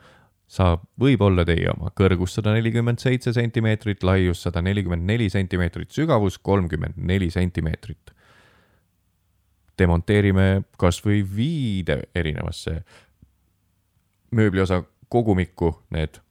[0.52, 5.92] saab, võib olla teie oma, kõrgus sada nelikümmend seitse sentimeetrit, laius sada nelikümmend neli sentimeetrit,
[5.96, 8.12] sügavus kolmkümmend neli sentimeetrit.
[9.82, 12.82] Demonteerime kasvõi viide erinevasse
[14.32, 15.74] mööbliosa kogumikku.
[15.92, 16.22] Need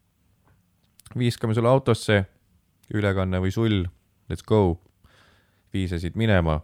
[1.18, 2.22] viiskame sulle autosse,
[2.94, 3.84] ülekanne või sull,
[4.30, 4.80] let's go.
[5.72, 6.60] viisasid minema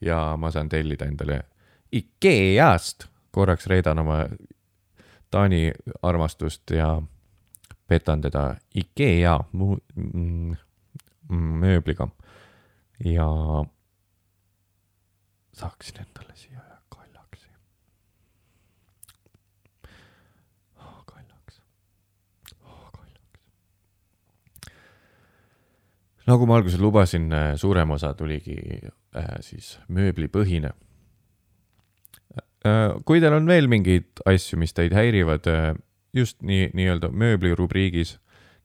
[0.00, 1.38] ja ma saan tellida endale
[1.92, 4.26] IKEA-st, korraks reedan oma
[5.30, 5.72] Taani
[6.02, 7.02] armastust ja
[7.88, 10.56] petan teda IKEA mm,
[11.62, 12.08] mööbliga.
[13.04, 13.28] Ja
[15.60, 16.60] saaksin endale siia
[26.30, 28.56] nagu ma alguses lubasin, äh, suurem osa tuligi
[29.16, 30.72] äh, siis mööblipõhine.
[32.66, 35.48] Äh, kui teil on veel mingeid asju, mis teid häirivad
[36.14, 38.18] just nii, nii-öelda mööbli rubriigis,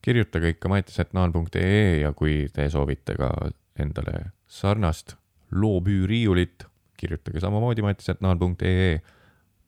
[0.04, 3.32] kirjutage ikka mattisetnaan.ee ja kui te soovite ka
[3.78, 5.16] endale sarnast
[5.50, 9.00] loopüüriiulit, kirjutage samamoodi mattisetnaan.ee,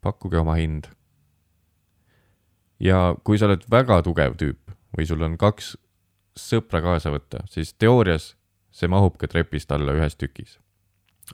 [0.01, 0.89] pakkuge oma hind.
[2.81, 5.77] ja kui sa oled väga tugev tüüp või sul on kaks
[6.39, 8.33] sõpra kaasa võtta, siis teoorias
[8.71, 10.59] see mahub ka trepist alla ühes tükis.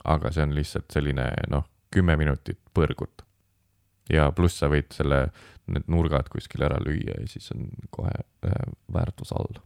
[0.03, 3.23] aga see on lihtsalt selline noh, kümme minutit põrgut.
[4.09, 5.29] ja pluss sa võid selle
[5.67, 8.11] need nurgad kuskil ära lüüa ja siis on kohe
[8.45, 9.61] äh, väärtus all.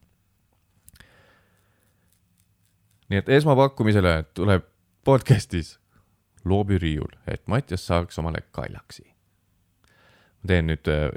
[3.09, 4.67] nii et esmapakkumisele tuleb
[5.03, 5.78] podcast'is
[6.45, 9.03] loobiriiul, et Mattias saaks omale kaljaksi.
[10.39, 11.11] ma teen nüüd äh,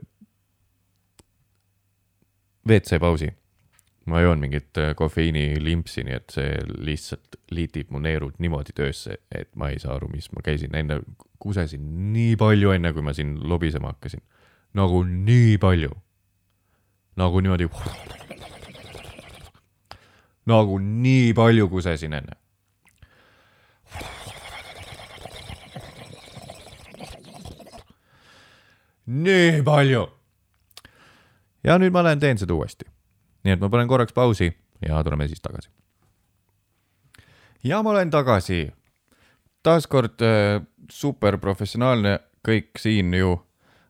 [2.68, 3.30] WC pausi.
[4.06, 9.54] ma joon mingit äh, kofeiinilimpsi, nii et see lihtsalt liitib mu neerud niimoodi töösse, et
[9.54, 10.98] ma ei saa aru, mis ma käisin enne,
[11.38, 14.22] kusesin nii palju, enne kui ma siin lobisema hakkasin.
[14.74, 15.90] nagu nii palju.
[17.16, 17.68] nagu niimoodi.
[20.52, 22.42] nagu nii palju kusesin enne
[29.06, 30.06] nii palju.
[31.64, 32.84] ja nüüd ma lähen teen seda uuesti.
[33.44, 35.70] nii et ma panen korraks pausi ja tuleme siis tagasi.
[37.64, 38.72] ja ma olen tagasi.
[39.62, 43.36] taaskord äh, super professionaalne, kõik siin ju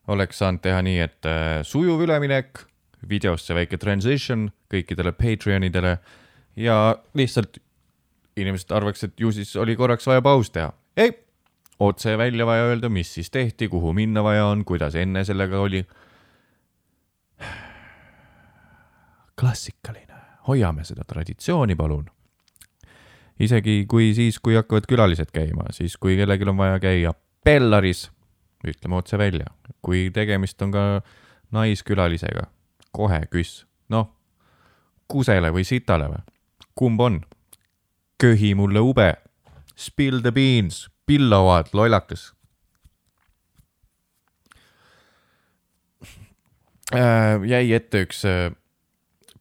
[0.08, 2.64] oleks saanud teha nii, et äh, sujuv üleminek,
[3.08, 5.98] videosse väike transition kõikidele Patreonidele
[6.56, 7.58] ja lihtsalt
[8.36, 10.72] inimesed arvaks, et ju siis oli korraks vaja paus teha.
[10.96, 11.12] ei
[11.82, 15.84] otse välja vaja öelda, mis siis tehti, kuhu minna vaja on, kuidas enne sellega oli.
[19.40, 20.14] klassikaline,
[20.48, 22.06] hoiame seda traditsiooni, palun.
[23.40, 27.14] isegi kui siis, kui hakkavad külalised käima, siis kui kellelgi on vaja käia
[27.44, 28.10] Bellaris,
[28.62, 29.46] ütleme otse välja,
[29.82, 30.84] kui tegemist on ka
[31.50, 32.46] naiskülalisega,
[32.92, 34.12] kohe küss, noh,
[35.08, 36.22] kusele või sitale või,
[36.74, 37.20] kumb on?
[38.22, 39.08] köhi mulle ube,
[39.74, 42.32] spill the beans pillavad, lollakas
[46.94, 47.42] äh,.
[47.46, 48.52] jäi ette üks äh,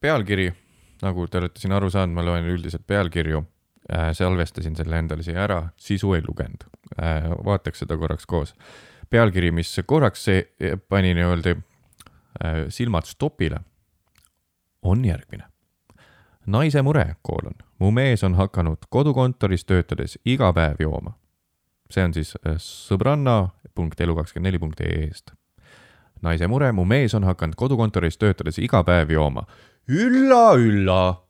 [0.02, 0.52] pealkiri,
[1.02, 3.44] nagu te olete siin aru saanud, ma loen üldiselt pealkirju
[3.92, 4.12] äh,.
[4.18, 6.66] salvestasin selle endale siia ära, sisu ei lugenud
[6.98, 7.30] äh,.
[7.46, 8.56] vaataks seda korraks koos.
[9.10, 10.26] pealkiri, mis korraks
[10.90, 13.62] pani nii-öelda äh, silmad stopile,
[14.82, 15.52] on järgmine
[16.46, 17.54] naise mure, koolon.
[17.80, 21.21] mu mees on hakanud kodukontoris töötades iga päev jooma
[21.92, 25.32] see on siis äh, sõbranna.elu24.ee-st.
[26.22, 29.46] naise mure, mu mees on hakanud kodukontoris töötades iga päev jooma.
[29.88, 31.22] ülla, ülla.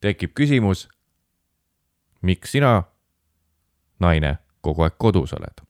[0.00, 0.88] tekib küsimus,
[2.22, 2.82] miks sina,
[4.00, 5.60] naine, kogu aeg kodus oled?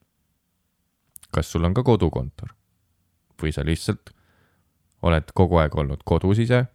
[1.31, 2.49] kas sul on ka kodukontor?
[3.42, 4.11] või sa lihtsalt
[5.03, 6.66] oled kogu aeg olnud kodus ise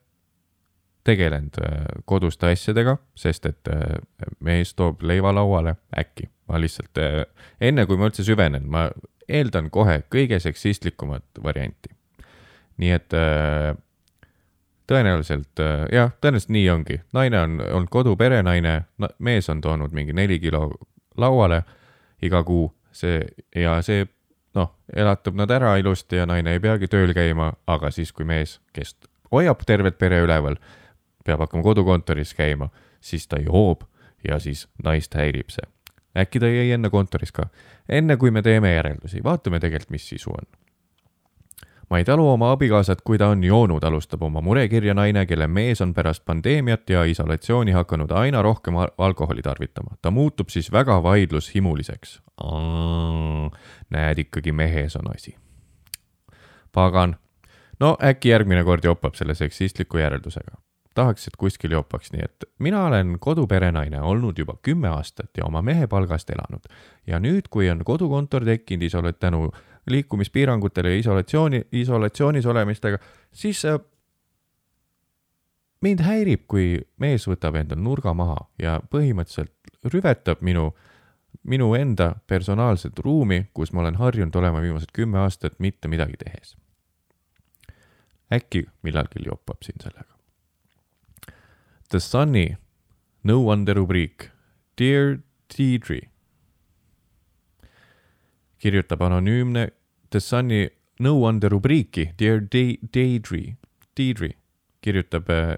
[1.04, 3.98] tegelenud äh, koduste asjadega, sest et äh,
[4.40, 6.30] mees toob leiva lauale, äkki.
[6.48, 7.26] ma lihtsalt, äh,
[7.62, 8.90] enne kui ma üldse süvenen, ma
[9.30, 11.96] eeldan kohe kõige seksistlikumat varianti.
[12.82, 13.14] nii et
[14.90, 15.60] tõenäoliselt
[15.94, 18.82] jah, tõenäoliselt nii ongi, naine on olnud kodu perenaine,
[19.20, 20.72] mees on toonud mingi neli kilo
[21.18, 21.62] lauale
[22.22, 23.22] iga kuu, see
[23.56, 24.08] ja see
[24.58, 28.60] noh, elatab nad ära ilusti ja naine ei peagi tööl käima, aga siis, kui mees,
[28.74, 28.96] kes
[29.32, 30.58] hoiab tervet pere üleval
[31.26, 32.70] peab hakkama kodukontoris käima,
[33.02, 33.84] siis ta joob
[34.28, 35.68] ja siis naist häirib see.
[36.18, 37.48] äkki ta jäi enne kontoris ka.
[37.90, 40.48] enne kui me teeme järeldusi, vaatame tegelikult, mis sisu on.
[41.90, 45.82] ma ei talu oma abikaasat, kui ta on joonud, alustab oma murekirja naine, kelle mees
[45.82, 49.98] on pärast pandeemiat ja isolatsiooni hakanud aina rohkem alkoholi tarvitama.
[50.02, 52.22] ta muutub siis väga vaidlushimuliseks.
[53.90, 55.36] näed, ikkagi mehes on asi.
[56.72, 57.16] pagan
[57.80, 60.62] no äkki järgmine kord jopab selle seksistliku järeldusega
[60.96, 65.62] tahaks, et kuskil jopaks, nii et mina olen koduperenaine olnud juba kümme aastat ja oma
[65.62, 66.68] mehe palgast elanud.
[67.08, 69.52] ja nüüd, kui on kodukontor tekkinud isolat-, tänu
[69.90, 72.98] liikumispiirangutele ja isolatsiooni, isolatsioonis olemistega,
[73.34, 73.80] siis äh,
[75.82, 80.72] mind häirib, kui mees võtab endal nurga maha ja põhimõtteliselt rüvetab minu,
[81.44, 86.56] minu enda personaalset ruumi, kus ma olen harjunud olema viimased kümme aastat mitte midagi tehes.
[88.32, 90.11] äkki millalgi jopab siin sellega.
[91.92, 92.58] The Sunny,
[93.24, 94.30] No Wonder rubriik.
[94.78, 95.18] Dear
[95.58, 96.00] Deidre.
[98.60, 99.70] kirjutab anonüümne
[100.10, 103.58] The Sunny No Wonder rubriiki, Dear De-, Deidre,
[103.98, 104.30] Deidre
[104.82, 105.58] kirjutab äh,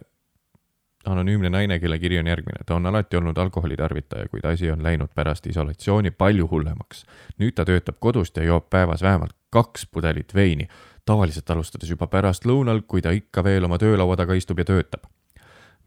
[1.05, 2.65] anonüümne naine, kelle kiri on järgmine.
[2.65, 7.05] ta on alati olnud alkoholitarvitaja, kuid asi on läinud pärast isolatsiooni palju hullemaks.
[7.37, 10.67] nüüd ta töötab kodust ja joob päevas vähemalt kaks pudelit veini,
[11.05, 15.05] tavaliselt alustades juba pärastlõunal, kui ta ikka veel oma töölaua taga istub ja töötab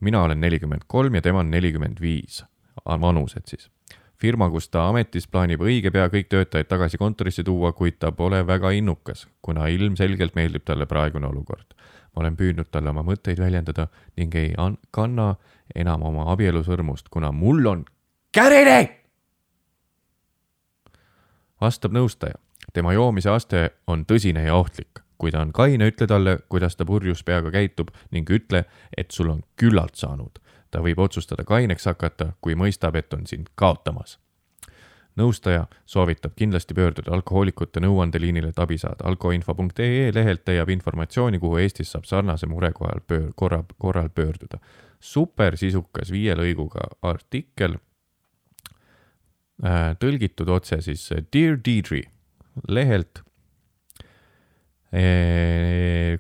[0.01, 2.44] mina olen nelikümmend kolm ja tema on nelikümmend viis,
[2.86, 3.70] vanused siis.
[4.16, 8.47] firma, kus ta ametis, plaanib õige pea kõik töötajad tagasi kontorisse tuua, kuid ta pole
[8.47, 11.74] väga innukas, kuna ilmselgelt meeldib talle praegune olukord.
[12.16, 14.55] ma olen püüdnud talle oma mõtteid väljendada ning ei
[14.90, 15.34] kanna
[15.74, 17.84] enam oma abielusõrmust, kuna mul on
[18.32, 19.01] kärine!
[21.61, 22.36] vastab nõustaja
[22.76, 25.01] tema joomise aste on tõsine ja ohtlik.
[25.19, 28.64] Kui ta on kaine, ütle talle, kuidas ta purjus peaga käitub ning ütle,
[28.97, 30.39] et sul on küllalt saanud.
[30.71, 34.19] ta võib otsustada kaineks hakata, kui mõistab, et on sind kaotamas
[35.17, 39.05] nõustaja soovitab kindlasti pöörduda alkohoolikute nõuandeliinile, et abi saada.
[39.09, 44.59] alkoinfo.ee lehelt leiab informatsiooni, kuhu Eestis saab sarnase mure korral pöör-, korra, korral pöörduda.
[45.01, 47.77] super sisukas viie lõiguga artikkel
[49.64, 52.03] äh,, tõlgitud otse siis Dear Deidre
[52.69, 53.26] lehelt.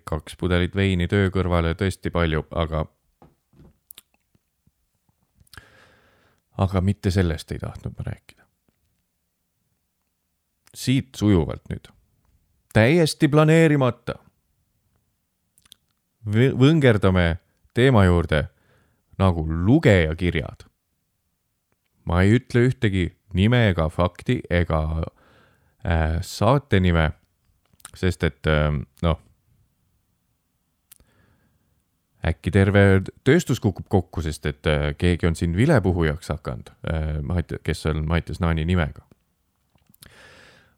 [0.04, 2.84] Kaks pudelit veini töö kõrvale, tõesti palju, aga
[6.64, 8.46] aga mitte sellest ei tahtnud ma rääkida
[10.76, 11.88] siit sujuvalt nüüd.
[12.76, 14.18] täiesti planeerimata.
[16.60, 17.38] võngerdame
[17.74, 18.48] teema juurde
[19.18, 20.66] nagu lugejakirjad.
[22.04, 27.12] ma ei ütle ühtegi nime ega fakti ega äh, saate nime,
[27.96, 28.70] sest et äh,
[29.02, 29.20] noh,
[32.26, 32.84] äkki terve
[33.24, 38.40] tööstus kukub kokku, sest et äh, keegi on siin vilepuhujaks hakanud äh,, kes on Mattias
[38.40, 39.04] Naani nimega.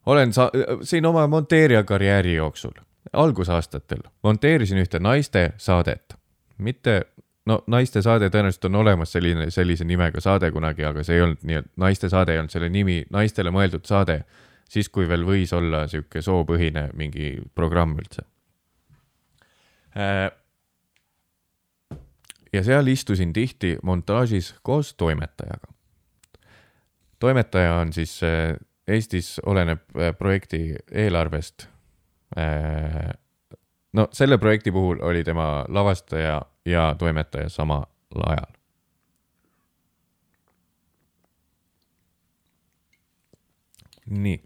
[0.09, 0.51] Olen sa-,
[0.83, 2.77] siin oma monteerija karjääri jooksul,
[3.13, 6.17] algusaastatel monteerisin ühte naiste saadet,
[6.59, 7.03] mitte
[7.49, 11.45] no naiste saade tõenäoliselt on olemas selline, sellise nimega saade kunagi, aga see ei olnud
[11.49, 14.21] nii, et naiste saade ei olnud selle nimi, naistele mõeldud saade,
[14.69, 18.25] siis kui veel võis olla sihuke soopõhine mingi programm üldse.
[19.97, 20.29] Äh,
[22.53, 25.73] ja seal istusin tihti montaažis koos toimetajaga.
[27.19, 28.57] toimetaja on siis äh,
[28.89, 31.69] Eestis oleneb äh, projekti eelarvest.
[33.93, 37.85] No selle projekti puhul oli tema lavastaja ja toimetaja samal
[38.27, 38.59] ajal.
[44.09, 44.43] nii,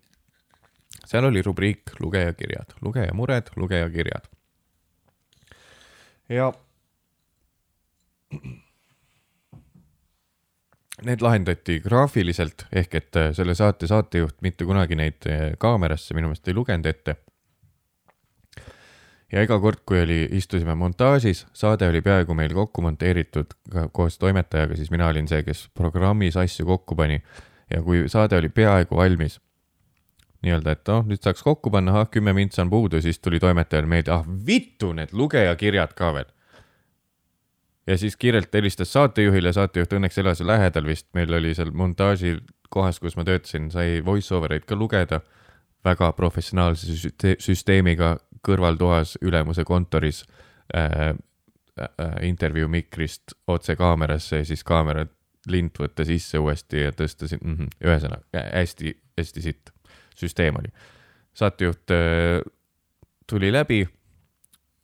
[1.12, 4.28] seal oli rubriik lugejakirjad, lugeja mured, lugejakirjad.
[6.32, 6.52] ja
[11.04, 16.30] need lahendati graafiliselt, ehk et äh, selle saate saatejuht mitte kunagi neid äh, kaamerasse minu
[16.30, 17.16] meelest ei lugenud ette.
[19.32, 23.52] ja iga kord, kui oli, istusime montaažis, saade oli peaaegu meil kokku monteeritud
[23.92, 27.22] koos toimetajaga, siis mina olin see, kes programmis asju kokku pani.
[27.70, 29.40] ja kui saade oli peaaegu valmis,
[30.42, 33.86] nii-öelda, et noh, nüüd saaks kokku panna, ahah, kümme mintsa on puudu, siis tuli toimetajal
[33.86, 36.30] meelde, ah vittu, need lugejakirjad ka veel
[37.86, 42.36] ja siis kiirelt helistas saatejuhile, saatejuht õnneks elas lähedal vist, meil oli seal montaaži
[42.72, 45.20] kohas, kus ma töötasin, sai voice over eid ka lugeda.
[45.82, 47.10] väga professionaalse
[47.42, 48.16] süsteemiga
[48.46, 50.22] kõrvaltoas ülemuse kontoris
[50.76, 51.08] äh,
[51.80, 55.06] äh, intervjuu mikrist otse kaamerasse ja siis kaamera
[55.50, 59.71] lint võtta sisse uuesti ja tõsta siin mm, -hmm, ühesõnaga hästi, hästi sitt
[60.18, 60.72] süsteem oli.
[61.34, 62.40] saatejuht äh,
[63.26, 63.86] tuli läbi,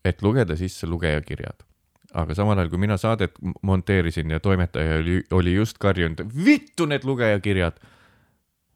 [0.04, 1.68] et lugeda sisse lugejakirjad
[2.16, 7.04] aga samal ajal, kui mina saadet monteerisin ja toimetaja oli, oli just karjunud, vittu need
[7.04, 7.80] lugejakirjad,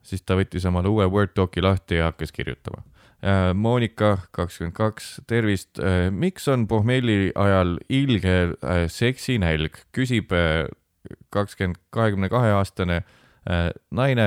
[0.04, 2.82] siis ta võttis omale uue Word doci lahti ja hakkas kirjutama.
[3.22, 5.78] Äh, Monika, kakskümmend kaks, tervist.
[5.78, 8.36] Äh, miks on pohmelli ajal ilge
[8.90, 10.34] seksinälg, küsib
[11.32, 13.02] kakskümmend, kahekümne kahe aastane
[13.90, 14.26] naine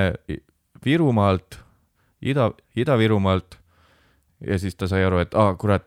[0.83, 1.59] Virumaalt,
[2.24, 3.58] Ida, Ida-Virumaalt.
[4.46, 5.86] ja siis ta sai aru, et aa, kurat,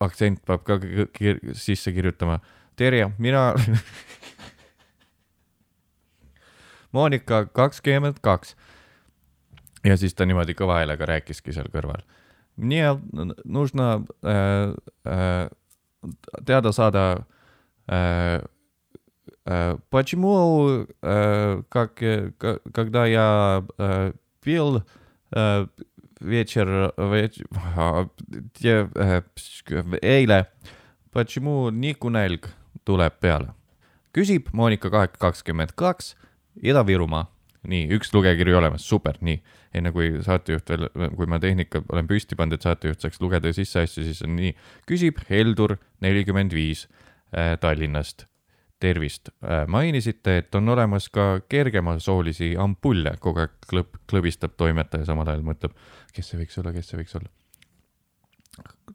[0.00, 0.78] aktsent peab ka
[1.12, 2.40] kir sisse kirjutama.
[2.76, 3.54] Terje, mina
[6.92, 8.56] Monika kakskümmend kaks.
[9.84, 12.02] ja siis ta niimoodi kõva häälega rääkiski seal kõrval.
[12.56, 12.82] nii,
[13.44, 14.74] нужно äh,
[15.06, 15.50] äh,
[16.44, 17.26] teada saada
[17.86, 18.42] äh,
[19.46, 22.02] äh, почему э, как,
[22.72, 24.80] когда я э, пил э,
[26.20, 27.40] вечер, веч...
[28.58, 28.74] Te,
[30.02, 30.44] eile,
[31.12, 32.48] почему Nikunälg
[32.84, 33.54] tuleb peale?
[34.18, 36.16] küsib Monika kaheksa kakskümmend kaks,
[36.64, 37.28] Ida-Virumaa.
[37.68, 39.42] nii, üks lugejakiri olemas, super, nii.
[39.74, 40.86] enne kui saatejuht veel,
[41.18, 44.54] kui ma tehnika olen püsti pannud, et saatejuht saaks lugeda sisse asju, siis on nii.
[44.88, 46.86] küsib Heldur nelikümmend viis
[47.34, 48.24] äh, Tallinnast
[48.83, 49.31] tervist.
[49.43, 55.45] Äh, mainisite, et on olemas ka kergemasoolisi ampulle, kogu aeg klõb, klõbistab toimetaja, samal ajal
[55.47, 55.75] mõtleb,
[56.15, 57.31] kes see võiks olla, kes see võiks olla.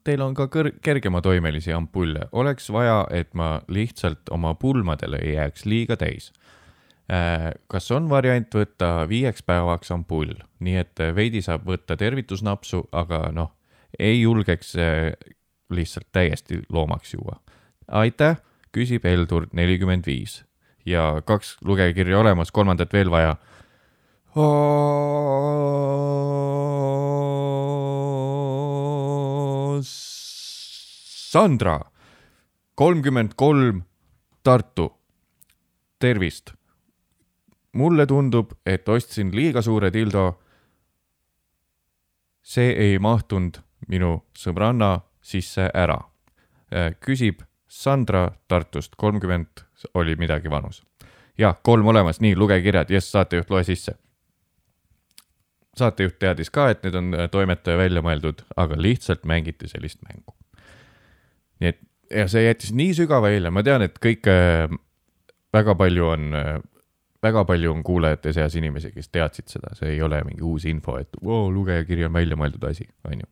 [0.05, 5.65] Teil on ka kõr-, kergematoimelisi ampulle, oleks vaja, et ma lihtsalt oma pulmadele ei jääks
[5.67, 6.29] liiga täis.
[7.09, 13.25] Äh, kas on variant võtta viieks päevaks ampull, nii et veidi saab võtta tervitusnapsu, aga
[13.33, 13.55] noh,
[13.99, 14.75] ei julgeks
[15.73, 17.39] lihtsalt täiesti loomaks juua.
[17.87, 18.37] aitäh
[18.71, 20.43] küsib Heldur nelikümmend viis
[20.85, 23.35] ja kaks lugejakirja olemas, kolmandat veel vaja.
[31.29, 31.79] Sandra,
[32.75, 33.83] kolmkümmend kolm,
[34.43, 34.95] Tartu.
[35.99, 36.53] tervist.
[37.71, 40.39] mulle tundub, et ostsin liiga suure dildo.
[42.41, 45.99] see ei mahtunud minu sõbranna sisse ära.
[46.99, 49.63] küsib Sandra Tartust, kolmkümmend
[49.93, 50.83] oli midagi vanus.
[51.37, 53.95] jah, kolm olemas, nii, luge kirjad, jess, saatejuht, loe sisse
[55.79, 60.35] saatejuht teadis ka, et need on äh, toimetaja välja mõeldud, aga lihtsalt mängiti sellist mängu.
[61.59, 64.67] nii et ja see jättis nii sügava eelne, ma tean, et kõik äh,,
[65.53, 66.53] väga palju on äh,,
[67.23, 70.97] väga palju on kuulajate seas inimesi, kes teadsid seda, see ei ole mingi uus info,
[71.01, 73.29] et oo, lugejakiri on välja mõeldud asi, on ju.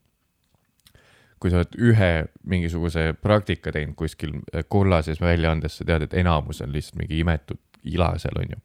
[1.39, 2.11] Kui sa oled ühe
[2.49, 7.61] mingisuguse praktika teinud kuskil äh, kollases väljaandes, sa tead, et enamus on lihtsalt mingi imetud
[7.88, 8.63] ila seal, on ju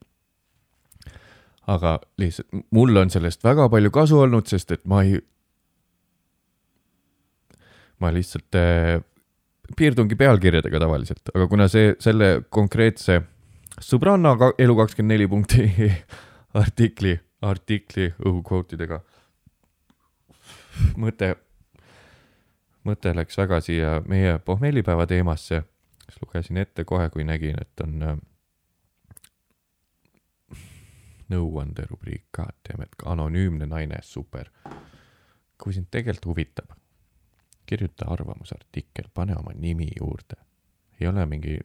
[1.70, 5.20] aga lihtsalt mul on sellest väga palju kasu olnud, sest et ma ei,
[8.02, 8.96] ma lihtsalt äh,
[9.78, 13.20] piirdungi pealkirjadega tavaliselt, aga kuna see, selle konkreetse
[13.82, 15.68] sõbranna elu kakskümmend neli punkti
[16.62, 17.14] artikli,
[17.46, 19.00] artikli õhukvootidega
[21.00, 21.34] mõte,
[22.84, 25.62] mõte läks väga siia meie pohmellipäeva teemasse,
[26.04, 28.16] siis lugesin ette kohe, kui nägin, et on äh,
[31.32, 34.50] nõuanderubriik, goddammit, anonüümne naine, super.
[35.62, 36.72] kui sind tegelikult huvitab,
[37.66, 40.36] kirjuta arvamusartikkel, pane oma nimi juurde.
[41.00, 41.58] ei ole mingi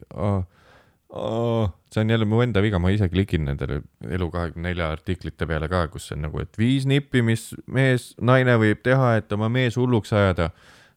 [1.90, 6.12] see on jälle mu enda viga, ma ise klikin nendele Elu24 artiklite peale ka, kus
[6.12, 10.50] on nagu, et viis nippi, mis mees, naine võib teha, et oma mees hulluks ajada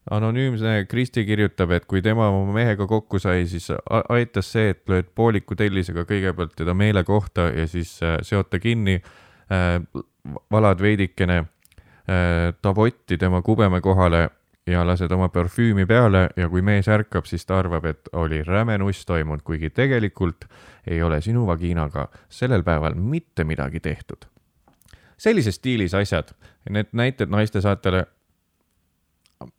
[0.10, 3.70] anonüümne Kristi kirjutab, et kui tema oma mehega kokku sai, siis
[4.10, 8.60] aitas see, et lööd pooliku tellisega kõigepealt teda meele kohta ja siis äh, seod ta
[8.60, 9.78] kinni äh,,
[10.52, 14.30] valad veidikene äh, tabotti tema kubeme kohale
[14.68, 18.78] ja lased oma parfüümi peale ja kui mees ärkab, siis ta arvab, et oli räme
[18.82, 20.46] nuss toimunud, kuigi tegelikult
[20.88, 24.26] ei ole sinu vagiinaga sellel päeval mitte midagi tehtud.
[25.22, 26.32] sellises stiilis asjad,
[26.70, 28.06] need näited naiste saatele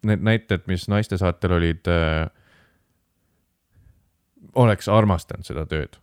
[0.06, 2.28] need näited, mis naiste saatel olid äh,,
[4.54, 5.98] oleks armastanud seda tööd,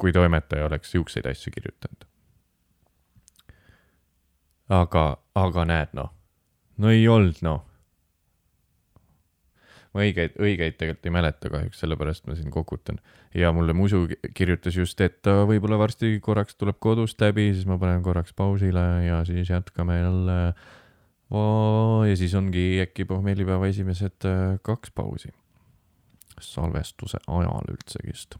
[0.00, 2.06] kui toimetaja oleks siukseid asju kirjutanud.
[4.70, 5.04] aga,
[5.34, 6.12] aga näed noh,
[6.78, 7.64] no ei olnud noh.
[9.90, 13.00] ma õigeid, õigeid tegelikult ei mäleta kahjuks, sellepärast ma siin kokutan.
[13.34, 17.78] ja mulle Musu kirjutas just, et ta võib-olla varsti korraks tuleb kodust läbi, siis ma
[17.78, 20.68] panen korraks pausile ja siis jätkame jälle äh.
[21.30, 25.30] Ja siis ongi äkki pohmellipäeva esimesed äh, kaks pausi.
[26.40, 28.38] Salvestuse ajal üldsegist.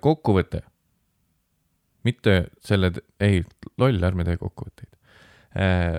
[0.00, 0.62] kokkuvõte,
[2.06, 3.42] mitte selle, ei,
[3.78, 4.94] loll, ärme tee kokkuvõtteid.
[5.58, 5.98] Äh,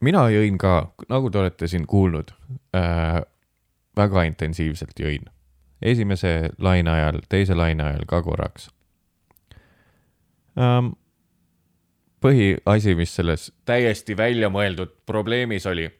[0.00, 2.32] mina jõin ka, nagu te olete siin kuulnud
[2.76, 3.20] äh,,
[3.96, 5.24] väga intensiivselt jõin.
[5.82, 8.70] esimese laine ajal, teise laine ajal ka korraks
[10.58, 10.92] ähm,.
[12.20, 15.90] põhiasi, mis selles täiesti väljamõeldud probleemis oli,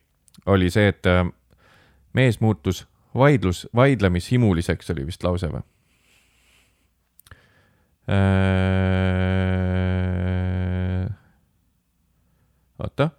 [0.46, 1.26] oli see, et äh,
[2.12, 5.62] mees muutus vaidlus, vaidlemishimuliseks oli vist lause või
[8.08, 9.10] äh,?
[12.80, 13.10] oota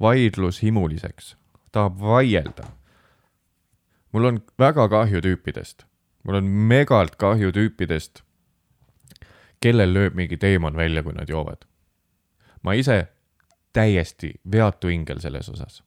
[0.00, 1.36] vaidlushimuliseks,
[1.72, 2.66] tahab vaielda.
[4.12, 5.84] mul on väga kahju tüüpidest,
[6.24, 8.22] mul on megalt kahju tüüpidest,
[9.60, 11.64] kellel lööb mingi teemant välja, kui nad joovad.
[12.62, 13.08] ma ise
[13.72, 15.82] täiesti veatu ingel selles osas.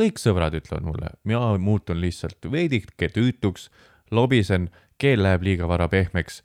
[0.00, 3.70] kõik sõbrad ütlevad mulle, mina muutun lihtsalt veidike tüütuks,
[4.10, 6.42] lobisen, keel läheb liiga vara pehmeks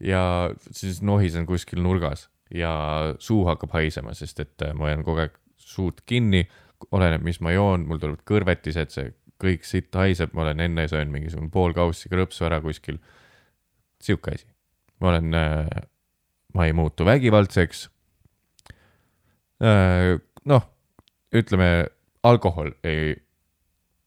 [0.00, 2.72] ja siis nohisen kuskil nurgas ja
[3.18, 5.36] suu hakkab haisema, sest et ma hoian kogu aeg
[5.70, 6.44] suud kinni,
[6.90, 11.12] oleneb, mis ma joon, mul tulevad kõrvetised, see kõik sitt haiseb, ma olen enne söönud
[11.14, 13.00] mingisugune pool kaussi krõpsu ära kuskil.
[14.00, 14.46] sihuke asi.
[15.00, 15.82] ma olen äh,,
[16.54, 17.88] ma ei muutu vägivaldseks
[19.64, 20.20] äh,.
[20.44, 20.68] noh,
[21.32, 21.86] ütleme,
[22.22, 23.14] alkohol ei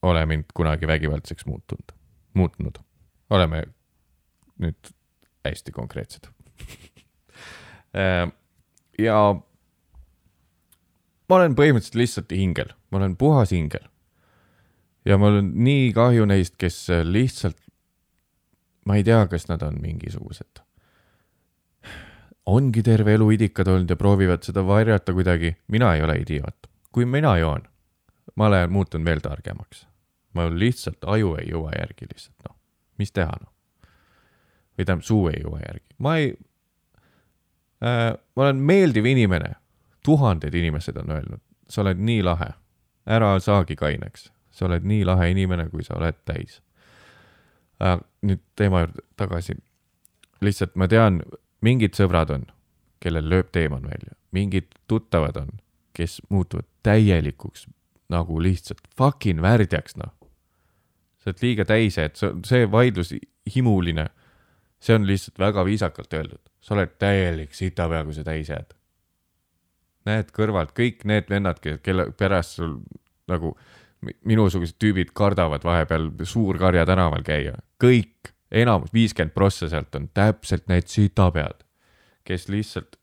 [0.03, 1.95] ole mind kunagi vägivaldseks muutunud,
[2.34, 2.78] muutnud.
[3.30, 3.64] oleme
[4.61, 4.93] nüüd
[5.45, 6.30] hästi konkreetsed
[7.97, 8.30] äh,
[8.99, 9.18] ja
[11.34, 13.88] ma olen põhimõtteliselt lihtsalt hingel, ma olen puhas hingel.
[15.06, 17.58] ja mul on nii kahju neist, kes lihtsalt,
[18.86, 20.62] ma ei tea, kas nad on mingisugused,
[22.46, 26.70] ongi terve elu idikad olnud ja proovivad seda varjata kuidagi, mina ei ole idioot.
[26.94, 27.66] kui mina joon,
[28.36, 29.88] ma olen muutunud veel targemaks.
[30.34, 32.56] ma lihtsalt, aju ei jõua järgi lihtsalt, noh,
[33.02, 33.52] mis teha, noh.
[34.78, 36.32] või tähendab, suu ei jõua järgi, ma ei
[37.82, 39.56] äh,, ma olen meeldiv inimene,
[40.04, 42.54] tuhanded inimesed on öelnud, sa oled nii lahe,
[43.06, 46.62] ära saagi kaineks, sa oled nii lahe inimene, kui sa oled täis
[47.84, 47.99] äh,.
[48.22, 49.56] nüüd teema juurde tagasi.
[50.41, 51.22] lihtsalt ma tean,
[51.62, 52.45] mingid sõbrad on,
[53.04, 55.49] kellel lööb teeman välja, mingid tuttavad on,
[55.93, 57.68] kes muutuvad täielikuks
[58.12, 60.14] nagu lihtsalt fucking värdjaks, noh.
[61.20, 63.14] sa oled liiga täis, et see vaidlus
[63.56, 64.08] himuline,
[64.84, 66.41] see on lihtsalt väga viisakalt öeldud.
[66.62, 68.74] sa oled täielik sitapea, kui sa täis jääd.
[70.10, 72.78] Näed kõrvalt kõik need vennad, kelle pärast sul
[73.32, 73.54] nagu
[74.28, 80.91] minusugused tüübid kardavad vahepeal Suur-Karja tänaval käia, kõik, enamus, viiskümmend prossa sealt on täpselt need
[80.91, 81.64] sitapead,
[82.28, 82.99] kes lihtsalt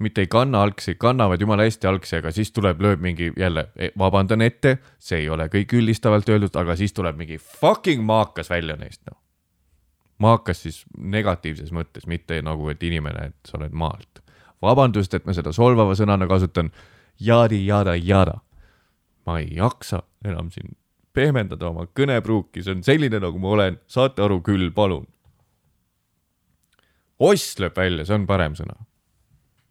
[0.00, 3.90] mitte ei kanna algsi, kannavad jumala hästi algsi, aga siis tuleb, lööb mingi jälle, e,
[3.98, 8.78] vabandan ette, see ei ole kõik üldistavalt öeldud, aga siis tuleb mingi fucking maakas välja
[8.80, 9.18] neist, noh.
[10.24, 14.24] maakas siis negatiivses mõttes, mitte nagu, et inimene, et sa oled maalt.
[14.62, 16.70] Vabandust, et ma seda solvava sõnana kasutan,
[17.20, 18.40] yadi yada yada.
[19.26, 20.76] ma ei jaksa enam siin
[21.12, 25.06] pehmendada oma kõnepruuki, see on selline, nagu ma olen, saate aru küll, palun.
[27.18, 28.78] oss lööb välja, see on parem sõna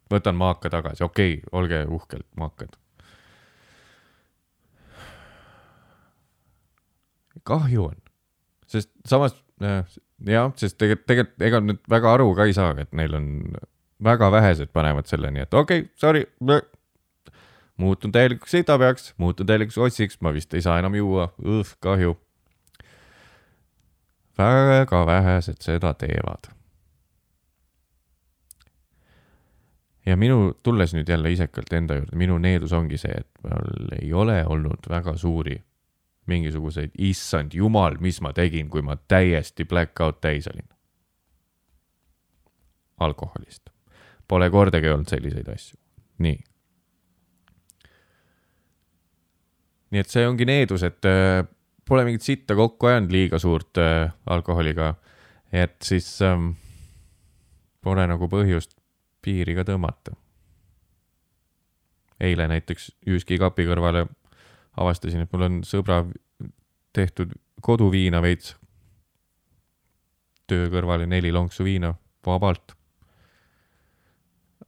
[0.09, 2.77] võtan maaka tagasi, okei okay,, olge uhkelt maakad.
[7.49, 7.95] kahju on,
[8.69, 9.33] sest samas
[9.63, 13.29] jah, sest tegelikult, tegelikult ega nüüd väga aru ka ei saa, et neil on
[14.03, 16.25] väga vähesed panevad selle, nii et okei okay,, sorry.
[17.77, 21.29] muutun täielikuks sitapeaks, muutun täielikuks otsiks, ma vist ei saa enam juua,
[21.79, 22.17] kahju.
[24.37, 26.51] väga vähesed seda teevad
[30.05, 34.13] ja minu, tulles nüüd jälle isekalt enda juurde, minu needus ongi see, et mul ei
[34.13, 35.59] ole olnud väga suuri
[36.29, 40.67] mingisuguseid, issand jumal, mis ma tegin, kui ma täiesti black out täis olin.
[42.99, 43.69] alkoholist.
[44.29, 45.77] Pole kordagi olnud selliseid asju.
[46.25, 46.37] nii.
[49.89, 51.41] nii et see ongi needus, et äh,
[51.89, 54.93] pole mingit sitta kokku ajanud liiga suurt äh, alkoholiga.
[55.51, 56.51] et siis ähm,
[57.81, 58.75] pole nagu põhjust
[59.21, 60.13] piiri ka tõmmata.
[62.19, 64.05] eile näiteks Jyski kapi kõrvale
[64.77, 66.03] avastasin, et mul on sõbra
[66.93, 68.55] tehtud koduviina veits.
[70.47, 71.93] töö kõrvale neli lonksu viina
[72.25, 72.78] vabalt.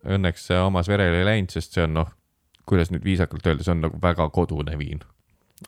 [0.02, 2.10] Õnneks hammas verele ei läinud, sest see on noh,
[2.70, 5.04] kuidas nüüd viisakalt öelda, see on nagu väga kodune viin.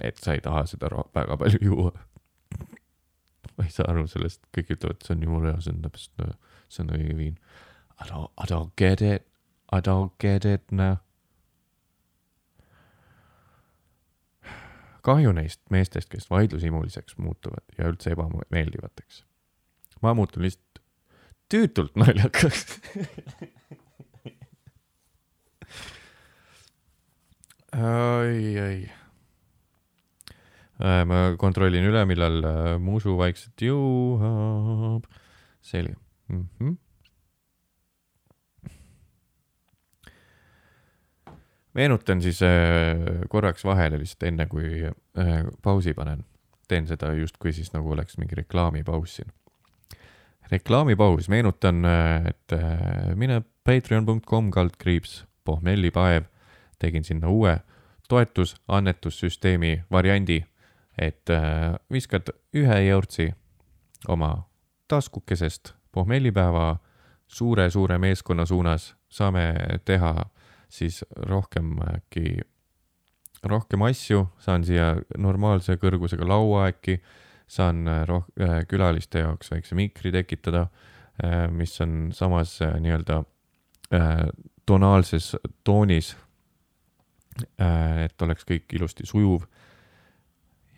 [0.01, 1.91] et sa ei taha seda väga palju juua.
[3.57, 6.81] ma ei saa aru sellest, kõik ütlevad, see on jumala hea, see on täpselt, see
[6.85, 7.37] on õige viin
[8.01, 9.27] I don't, I don't get it.
[9.71, 10.97] I don't get it, noh.
[15.03, 19.25] kahju neist meestest, kes vaidlushimuliseks muutuvad ja üldse ebameeldivateks.
[20.01, 20.79] ma muutun lihtsalt
[21.51, 22.79] tüütult naljakaks
[27.73, 28.89] oi, oi.
[30.83, 35.05] Äh, ma kontrollin üle, millal äh, Musu vaikselt jõuab.
[35.63, 35.95] selge
[36.27, 36.47] mm.
[36.59, 36.73] -hmm.
[41.73, 44.91] meenutan siis äh, korraks vahele lihtsalt enne, kui
[45.61, 46.25] pausi panen.
[46.67, 49.31] teen seda justkui siis nagu oleks mingi reklaamipaus siin.
[50.51, 51.85] reklaamipaus, meenutan,
[52.27, 52.51] et
[53.15, 56.23] mine patreon.com kaldkriips pohmellipaev,
[56.83, 57.57] tegin sinna uue
[58.11, 60.41] toetus-annetussüsteemi variandi,
[60.99, 61.29] et
[61.91, 63.29] viskad ühe eurtsi
[64.11, 64.35] oma
[64.91, 66.75] taskukesest pohmellipäeva
[67.27, 69.53] suure-suure meeskonna suunas, saame
[69.85, 70.13] teha
[70.69, 72.41] siis rohkem äkki,
[73.43, 76.99] rohkem asju, saan siia normaalse kõrgusega laua äkki,
[77.47, 80.67] saan äh, roh-, äh, külaliste jaoks väikse mikri tekitada,
[81.23, 83.23] äh, mis on samas nii-öelda
[84.65, 86.15] tonaalses toonis.
[88.05, 89.45] Et oleks kõik ilusti sujuv.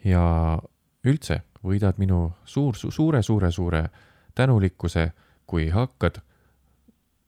[0.06, 0.60] ja
[1.06, 3.88] üldse võidad minu suur su,, suure-suure-suure
[4.36, 5.12] tänulikkuse,
[5.46, 6.22] kui hakkad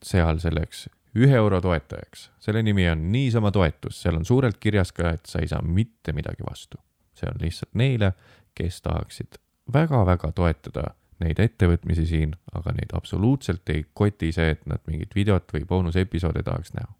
[0.03, 2.31] seal selleks ühe euro toetajaks.
[2.39, 6.13] selle nimi on niisama toetus, seal on suurelt kirjas ka, et sa ei saa mitte
[6.13, 6.77] midagi vastu.
[7.13, 8.13] see on lihtsalt neile,
[8.55, 9.39] kes tahaksid
[9.73, 10.83] väga-väga toetada
[11.19, 16.43] neid ettevõtmisi siin, aga neid absoluutselt ei koti see, et nad mingit videot või boonusepisoode
[16.45, 16.93] tahaks näha.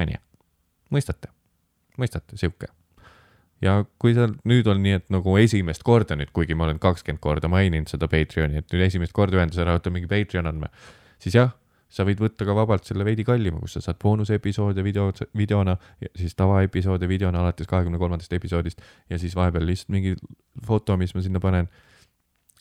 [0.00, 0.20] onju,
[0.90, 1.28] mõistate,
[2.00, 2.70] mõistate, sihuke.
[3.64, 7.22] ja kui seal nüüd on nii, et nagu esimest korda nüüd, kuigi ma olen kakskümmend
[7.22, 10.72] korda maininud seda Patreoni, et nüüd esimest korda ühenduse ära võtta mingi Patreon andme,
[11.22, 11.54] siis jah
[11.94, 15.76] sa võid võtta ka vabalt selle veidi kallima, kus sa saad boonusepisoode video, videona,
[16.18, 20.16] siis tavaepisoode videona alates kahekümne kolmandast episoodist ja siis vahepeal lihtsalt mingi
[20.66, 21.70] foto, mis ma sinna panen.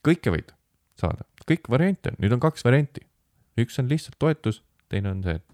[0.06, 0.54] kõike võid
[1.00, 3.08] saada, kõik variante on, nüüd on kaks varianti.
[3.58, 5.53] üks on lihtsalt toetus, teine on see, see.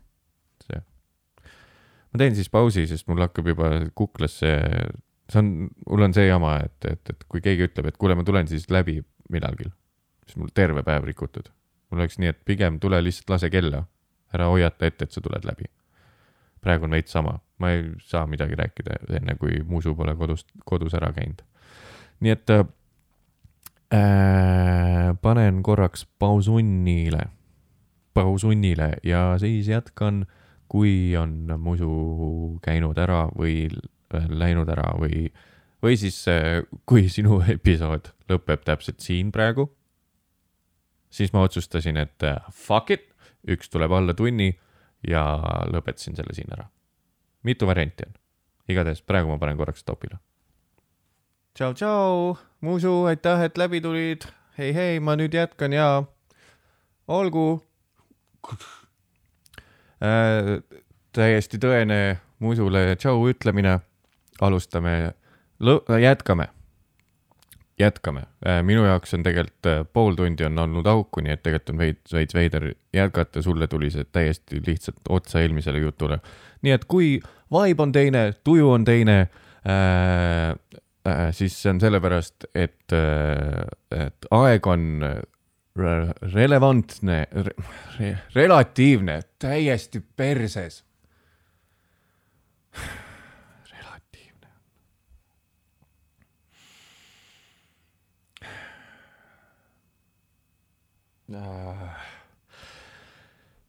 [2.09, 4.55] Ma teen siis pausi, sest mul hakkab juba kuklasse,
[5.29, 8.25] see on, mul on see jama, et, et, et kui keegi ütleb, et kuule, ma
[8.27, 8.99] tulen siis läbi
[9.29, 9.69] millalgi,
[10.25, 11.51] siis mul terve päev rikutud
[11.89, 13.83] mul oleks nii, et pigem tule lihtsalt lase kella,
[14.35, 15.69] ära hoiata ette, et sa tuled läbi.
[16.59, 20.93] praegu on veits sama, ma ei saa midagi rääkida enne, kui musu pole kodust, kodus
[20.93, 21.41] ära käinud.
[22.19, 22.65] nii et äh,
[25.21, 27.29] panen korraks pausunnile,
[28.13, 30.25] pausunnile ja siis jätkan,
[30.69, 31.89] kui on musu
[32.65, 33.67] käinud ära või
[34.09, 35.27] läinud ära või,
[35.83, 39.69] või siis äh, kui sinu episood lõpeb täpselt siin praegu
[41.09, 43.07] siis ma otsustasin, et äh, fuck it,
[43.49, 44.51] üks tuleb alla tunni
[45.07, 45.23] ja
[45.71, 46.67] lõpetasin selle siin ära.
[47.43, 48.15] mitu varianti on,
[48.67, 50.19] igatahes praegu ma panen korraks stopile.
[51.53, 54.27] tšau, tšau, Musu, aitäh, et läbi tulid.
[54.57, 56.03] hei, hei, ma nüüd jätkan ja
[57.07, 57.63] olgu
[60.03, 60.59] äh,.
[61.13, 63.79] täiesti tõene Musule tšau ütlemine.
[64.41, 65.13] alustame,
[65.99, 66.47] jätkame
[67.79, 68.19] jätkame.
[68.47, 71.81] Äh, minu jaoks on tegelikult äh, pool tundi on olnud auku, nii et tegelikult on
[71.81, 76.19] veits, veits veider jätkata, sulle tuli see täiesti lihtsalt otsa eelmisele jutule.
[76.61, 77.13] nii et kui
[77.55, 80.51] vibe on teine, tuju on teine äh,,
[81.07, 85.03] äh, siis see on sellepärast, et äh,, et aeg on
[86.33, 90.83] relevantne re, relatiivne, täiesti perses.
[101.29, 101.89] Äh,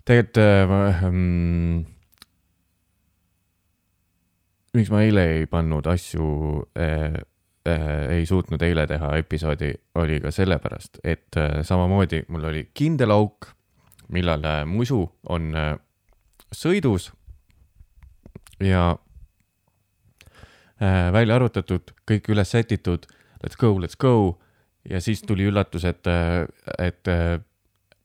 [0.08, 1.82] tegelikult äh, mm,
[4.72, 6.28] miks ma eile ei pannud asju
[6.72, 7.18] äh,,
[7.68, 13.14] äh, ei suutnud eile teha episoodi, oli ka sellepärast, et äh, samamoodi mul oli kindel
[13.14, 13.52] auk,
[14.08, 15.74] millal äh, musu on äh,
[16.54, 17.10] sõidus.
[18.60, 18.96] Ja
[20.80, 23.06] äh, välja arvutatud, kõik üles sätitud,
[23.44, 24.40] let's go, let's go.
[24.88, 26.46] Ja siis tuli üllatus, et, äh,
[26.78, 27.08] et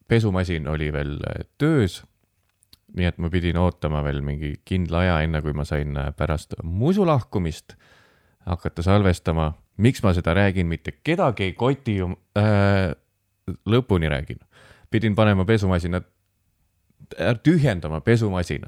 [0.08, 2.04] pesumasin oli veel äh, töös.
[2.96, 6.54] nii et ma pidin ootama veel mingi kindla aja, enne kui ma sain äh, pärast
[6.62, 7.74] musu lahkumist
[8.46, 9.52] hakata salvestama.
[9.76, 12.94] miks ma seda räägin, mitte kedagi ei koti äh,,
[13.68, 14.38] lõpuni räägin.
[14.90, 16.00] pidin panema pesumasina,
[17.20, 18.66] äh, tühjendama pesumasina.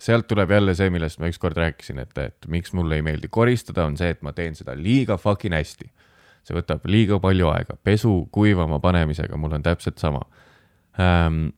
[0.00, 3.84] sealt tuleb jälle see, millest ma ükskord rääkisin, et, et miks mulle ei meeldi koristada,
[3.84, 5.90] on see, et ma teen seda liiga fucking hästi.
[6.44, 10.24] see võtab liiga palju aega, pesu kuivama panemisega mul on täpselt sama
[11.00, 11.48] ähm,.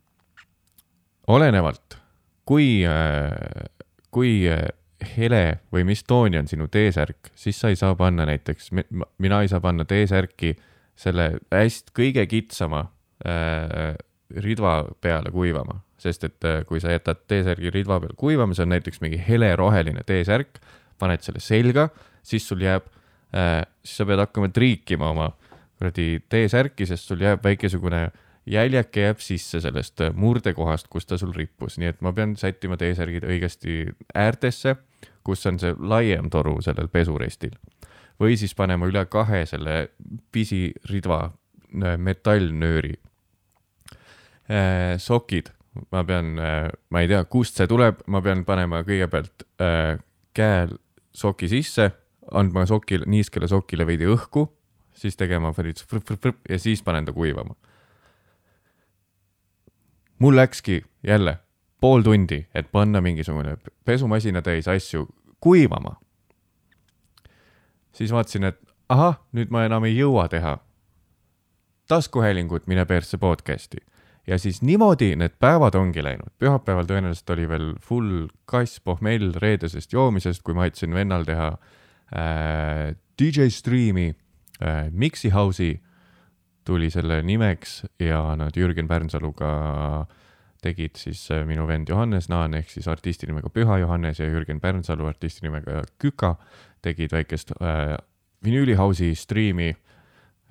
[1.27, 1.99] olenevalt,
[2.45, 3.71] kui äh,,
[4.11, 4.69] kui äh,
[5.17, 8.71] hele või mis tooni on sinu T-särk, siis sa ei saa panna näiteks,
[9.19, 10.55] mina ei saa panna T-särki
[10.97, 12.87] selle hästi kõige kitsama
[13.27, 13.95] äh,
[14.43, 18.73] ridva peale kuivama, sest et äh, kui sa jätad T-särgi ridva peal kuivama, see on
[18.75, 20.61] näiteks mingi heleroheline T-särk,
[20.99, 21.91] paned selle selga,
[22.25, 22.89] siis sul jääb
[23.37, 25.31] äh,, siis sa pead hakkama triikima oma
[25.77, 31.19] kuradi T-särki, sest sul jääb väikesugune äh, jäljeke jääb sisse sellest äh, murdekohast, kus ta
[31.19, 33.83] sul rippus, nii et ma pean sättima T-särgid õigesti
[34.15, 34.77] äärtesse,
[35.27, 37.57] kus on see laiem toru sellel pesurestil.
[38.21, 39.91] või siis panema üle kahe selle
[40.33, 42.95] pisiridva äh, metallnööri.
[44.47, 45.51] Äh, sokid,
[45.93, 46.39] ma pean,
[46.89, 49.43] ma ei tea, kust see tuleb, ma pean panema kõigepealt
[50.33, 50.69] käe
[51.13, 51.91] soki sisse,
[52.33, 54.47] andma sokile, niiskele sokile veidi õhku,
[54.97, 57.59] siis tegema ja siis panen ta kuivama
[60.19, 61.39] mul läkski jälle
[61.81, 65.09] pool tundi, et panna mingisugune pesumasina täis asju
[65.41, 65.97] kuivama.
[67.93, 70.59] siis vaatasin, et ahah, nüüd ma enam ei jõua teha
[71.89, 73.79] taskuhäälingut Mine persse podcast'i.
[74.27, 76.33] ja siis niimoodi need päevad ongi läinud.
[76.39, 81.49] pühapäeval tõenäoliselt oli veel full kass pohmell reedesest joomisest, kui ma aitasin vennal teha
[82.17, 84.15] äh, DJ striimi
[84.63, 85.81] äh, Mixi House'i
[86.67, 89.51] tuli selle nimeks ja nad Jürgen Pärnsaluga
[90.63, 94.61] tegid siis äh, minu vend Johannes Naan ehk siis artisti nimega Püha Johannes ja Jürgen
[94.61, 96.35] Pärnsalu artisti nimega Küka
[96.83, 97.97] tegid väikest äh,
[98.45, 99.71] vinüülihausi striimi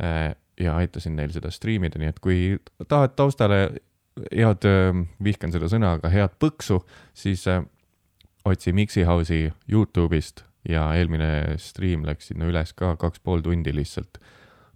[0.04, 2.40] äh, ja aitasin neil seda striimida, nii et kui
[2.88, 3.60] tahad taustale
[4.32, 6.80] head äh,, vihkan seda sõna, aga head põksu,
[7.18, 7.64] siis äh,
[8.48, 14.22] otsi Mixi House'i Youtube'ist ja eelmine stream läks sinna üles ka kaks pool tundi lihtsalt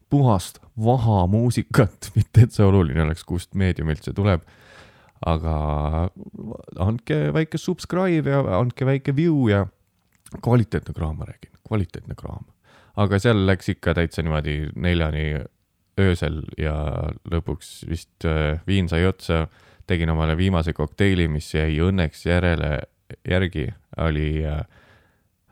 [0.10, 4.46] puhast vaha muusikat, mitte et see oluline oleks, kust meediumilt see tuleb.
[5.20, 5.54] aga
[6.80, 9.66] andke väike subscribe ja andke väike view ja
[10.40, 12.46] kvaliteetne kraam, ma räägin, kvaliteetne kraam.
[12.96, 15.26] aga seal läks ikka täitsa niimoodi neljani
[16.00, 16.76] öösel ja
[17.32, 19.48] lõpuks vist äh, viin sai otsa,
[19.88, 22.78] tegin omale viimase kokteili, mis jäi õnneks järele,
[23.28, 24.64] järgi, oli äh,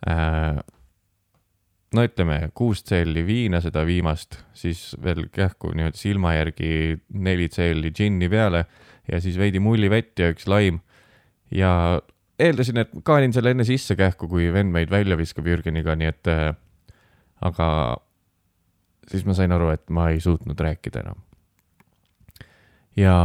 [0.08, 0.64] äh
[1.96, 7.94] no ütleme, kuus tselli viina, seda viimast, siis veel kähku niimoodi silma järgi neli tselli
[7.96, 8.66] džinni peale
[9.08, 10.82] ja siis veidi mullivett ja üks laim.
[11.52, 12.02] ja
[12.40, 16.32] eeldasin, et kaalin selle enne sisse kähku, kui vend meid välja viskab Jürgeniga, nii et
[16.32, 16.50] äh,
[17.42, 17.70] aga
[19.08, 21.24] siis ma sain aru, et ma ei suutnud rääkida enam.
[22.98, 23.16] ja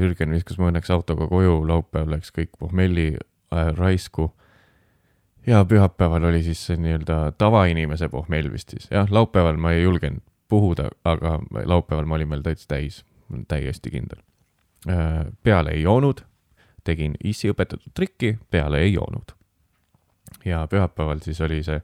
[0.00, 4.32] Jürgen viskas mu õnneks autoga koju, laupäev läks kõik pohmelli äh, raisku
[5.46, 10.88] ja pühapäeval oli siis nii-öelda tavainimese pohmell vist siis, jah, laupäeval ma ei julgenud puhuda,
[11.04, 13.04] aga laupäeval ma olin veel täitsa täis,
[13.48, 14.20] täiesti kindel.
[14.88, 16.20] Äh, peale ei joonud,
[16.84, 19.34] tegin issi õpetatud trikki, peale ei joonud.
[20.44, 21.80] ja pühapäeval siis oli see,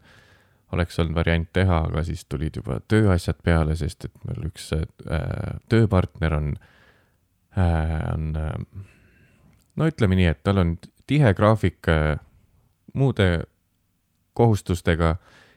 [0.73, 4.87] oleks olnud variant teha, aga siis tulid juba tööasjad peale, sest et meil üks äh,
[5.69, 6.53] tööpartner on
[7.59, 8.55] äh,, on äh,
[9.77, 10.77] no ütleme nii, et tal on
[11.11, 12.19] tihe graafik äh,
[12.95, 13.31] muude
[14.35, 15.17] kohustustega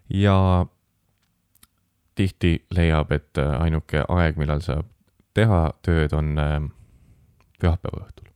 [0.09, 0.65] ja
[2.15, 4.89] tihti leiab, et äh, ainuke aeg, millal saab
[5.33, 6.59] teha tööd, on äh,
[7.61, 8.29] pühapäeva õhtul.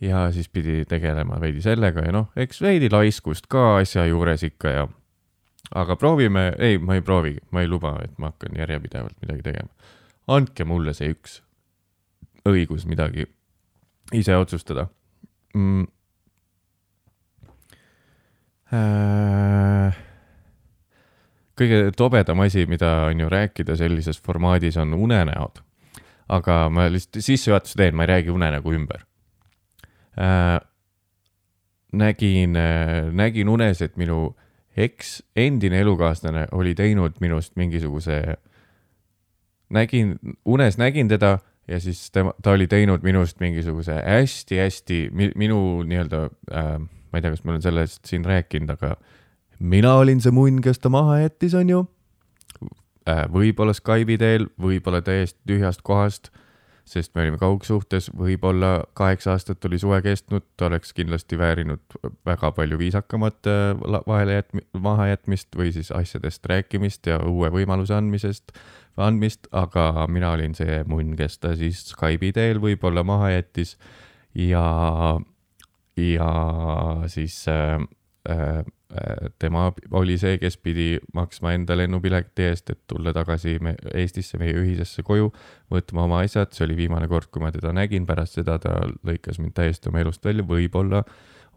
[0.00, 4.70] ja siis pidi tegelema veidi sellega ja noh, eks veidi laiskust ka asja juures ikka
[4.70, 4.86] ja
[5.74, 9.68] aga proovime, ei, ma ei proovigi, ma ei luba, et ma hakkan järjepidevalt midagi tegema.
[10.28, 11.40] andke mulle see üks
[12.48, 13.26] õigus midagi
[14.12, 14.88] ise otsustada
[15.54, 15.86] mm
[21.58, 25.62] kõige tobedam asi, mida on ju rääkida sellises formaadis, on unenäod.
[26.28, 29.02] aga ma lihtsalt sissejuhatuse teen, ma ei räägi unenägu ümber
[30.16, 30.60] äh,.
[31.92, 34.34] nägin äh,, nägin unes, et minu
[34.76, 38.36] eks, endine elukaaslane oli teinud minust mingisuguse,
[39.70, 41.38] nägin, unes nägin teda
[41.68, 46.80] ja siis tema, ta oli teinud minust mingisuguse hästi-hästi minu nii-öelda äh,
[47.14, 48.96] ma ei tea, kas ma olen sellest siin rääkinud, aga
[49.62, 51.84] mina olin see munn, kes ta maha jättis, on ju.
[53.06, 56.32] Äh, võib-olla Skype'i teel, võib-olla täiesti tühjast kohast,
[56.88, 62.50] sest me olime kaugsuhtes, võib-olla kaheksa aastat oli suve kestnud, ta oleks kindlasti väärinud väga
[62.56, 68.56] palju viisakamat äh, vahele jätmi-, mahajätmist või siis asjadest rääkimist ja uue võimaluse andmisest,
[68.96, 73.76] andmist, aga mina olin see munn, kes ta siis Skype'i teel võib-olla maha jättis
[74.34, 74.64] ja
[75.96, 76.30] ja
[77.06, 77.78] siis äh,
[78.30, 78.64] äh,
[79.38, 84.54] tema oli see, kes pidi maksma enda lennupileti eest, et tulla tagasi me Eestisse, meie
[84.58, 85.30] ühisesse koju,
[85.72, 88.76] võtma oma asjad, see oli viimane kord, kui ma teda nägin, pärast seda ta
[89.06, 91.02] lõikas mind täiesti oma elust välja, võib-olla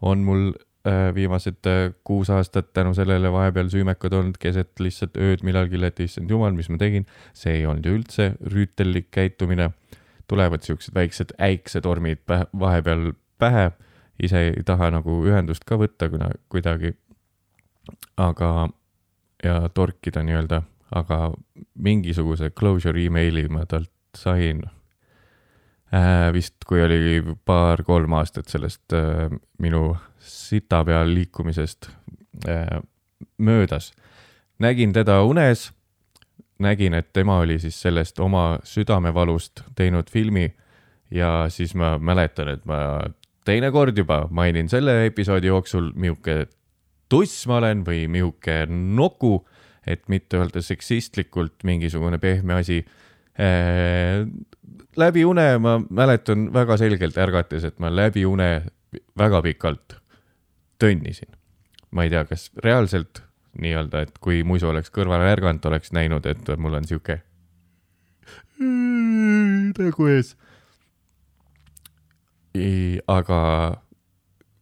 [0.06, 0.48] on mul
[0.88, 6.06] äh, viimased äh, kuus aastat tänu sellele vahepeal süümekad olnud keset lihtsalt ööd millalgi, et
[6.06, 9.72] issand jumal, mis ma tegin, see ei olnud ju üldse rüütellik käitumine,
[10.28, 13.70] tulevad siuksed väiksed äiksetormid vahepeal pähe
[14.22, 16.94] ise ei taha nagu ühendust ka võtta kuna kuidagi.
[18.16, 18.68] aga,
[19.44, 20.62] ja torkida nii-öelda,
[20.92, 21.32] aga
[21.74, 24.62] mingisuguse closure emaili ma talt sain
[25.94, 26.32] äh,.
[26.32, 31.90] vist, kui oli paar-kolm aastat sellest äh, minu sita peal liikumisest
[32.48, 32.80] äh,
[33.38, 33.92] möödas.
[34.58, 35.72] nägin teda unes,
[36.58, 40.54] nägin, et tema oli siis sellest oma südamevalust teinud filmi
[41.10, 43.00] ja siis ma mäletan, et ma
[43.48, 46.46] teine kord juba mainin selle episoodi jooksul, mihuke
[47.08, 49.40] tuss ma olen või mihuke noku,
[49.88, 52.82] et mitte öelda seksistlikult mingisugune pehme asi
[53.40, 54.26] äh,.
[54.96, 58.50] läbi une ma mäletan väga selgelt ärgates, et ma läbi une
[59.18, 59.96] väga pikalt
[60.78, 61.32] tönnisin.
[61.90, 63.22] ma ei tea, kas reaalselt
[63.58, 67.22] nii-öelda, et kui muisu oleks kõrval ärganud, oleks näinud, et mul on sihuke
[69.78, 70.34] nägu ees
[73.06, 73.40] aga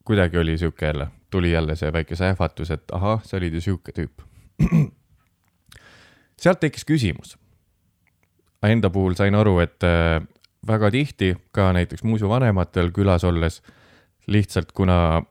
[0.06, 3.92] kuidagi oli sihuke jälle, tuli jälle see väike sähvatus, et ahah, sa olid ju sihuke
[3.92, 4.22] tüüp.
[6.42, 7.36] sealt tekkis küsimus.
[8.66, 10.20] Enda puhul sain aru, et äh,
[10.66, 13.60] väga tihti ka näiteks muusevanematel külas olles
[14.26, 15.22] lihtsalt kuna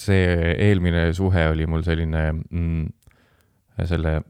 [0.00, 2.86] see eelmine suhe oli mul selline mm,
[3.84, 4.22] selle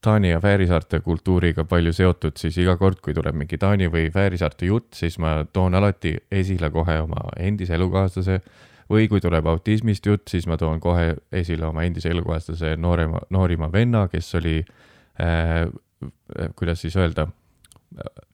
[0.00, 4.66] Taani ja Fäärisaarte kultuuriga palju seotud, siis iga kord, kui tuleb mingi Taani või Fäärisaarte
[4.70, 8.40] jutt, siis ma toon alati esile kohe oma endise elukaaslase.
[8.90, 13.72] või kui tuleb autismist jutt, siis ma toon kohe esile oma endise elukaaslase noorema, noorima
[13.72, 14.64] venna, kes oli
[15.20, 15.68] äh,,
[16.56, 17.26] kuidas siis öelda,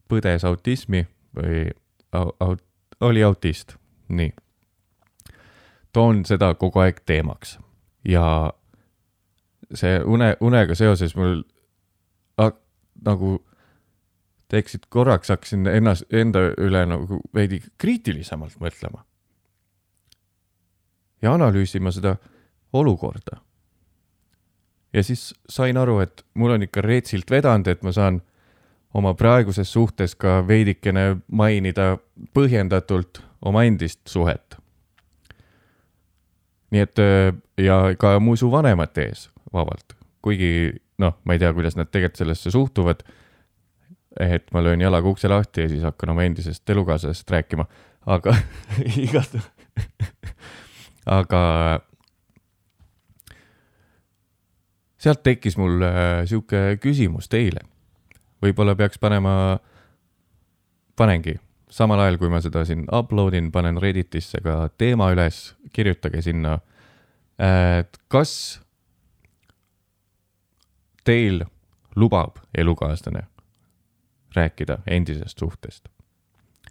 [0.09, 1.71] põdes autismi või
[2.13, 2.65] aut-,
[3.01, 3.77] oli autist,
[4.09, 4.33] nii.
[5.93, 7.59] toon seda kogu aeg teemaks
[8.05, 8.53] ja
[9.75, 11.43] see une, unega seoses mul
[13.05, 13.37] nagu
[14.53, 19.05] teeksid korraks, hakkasin ennast, enda üle nagu veidi kriitilisemalt mõtlema.
[21.23, 22.17] ja analüüsima seda
[22.73, 23.41] olukorda.
[24.93, 28.23] ja siis sain aru, et mul on ikka reetsilt vedanud, et ma saan
[28.95, 31.97] oma praeguses suhtes ka veidikene mainida
[32.35, 34.57] põhjendatult oma endist suhet.
[36.71, 36.99] nii et
[37.57, 40.73] ja ka mu su vanemate ees vabalt, kuigi
[41.03, 43.03] noh, ma ei tea, kuidas nad tegelikult sellesse suhtuvad.
[44.21, 47.65] et ma löön jalaga ukse lahti ja siis hakkan oma endisest elukaaslasest rääkima,
[48.07, 48.35] aga
[49.07, 49.49] igatahes
[51.07, 51.43] aga
[55.03, 57.65] sealt tekkis mul äh, sihuke küsimus teile.
[58.43, 59.59] võib-olla peaks panema,
[60.99, 61.37] panengi
[61.73, 66.59] samal ajal, kui ma seda siin upload in, panen Redditisse ka teema üles, kirjutage sinna.
[67.39, 68.61] et kas
[71.05, 71.45] teil
[71.97, 73.27] lubab elukaaslane
[74.37, 75.89] rääkida endisest suhtest.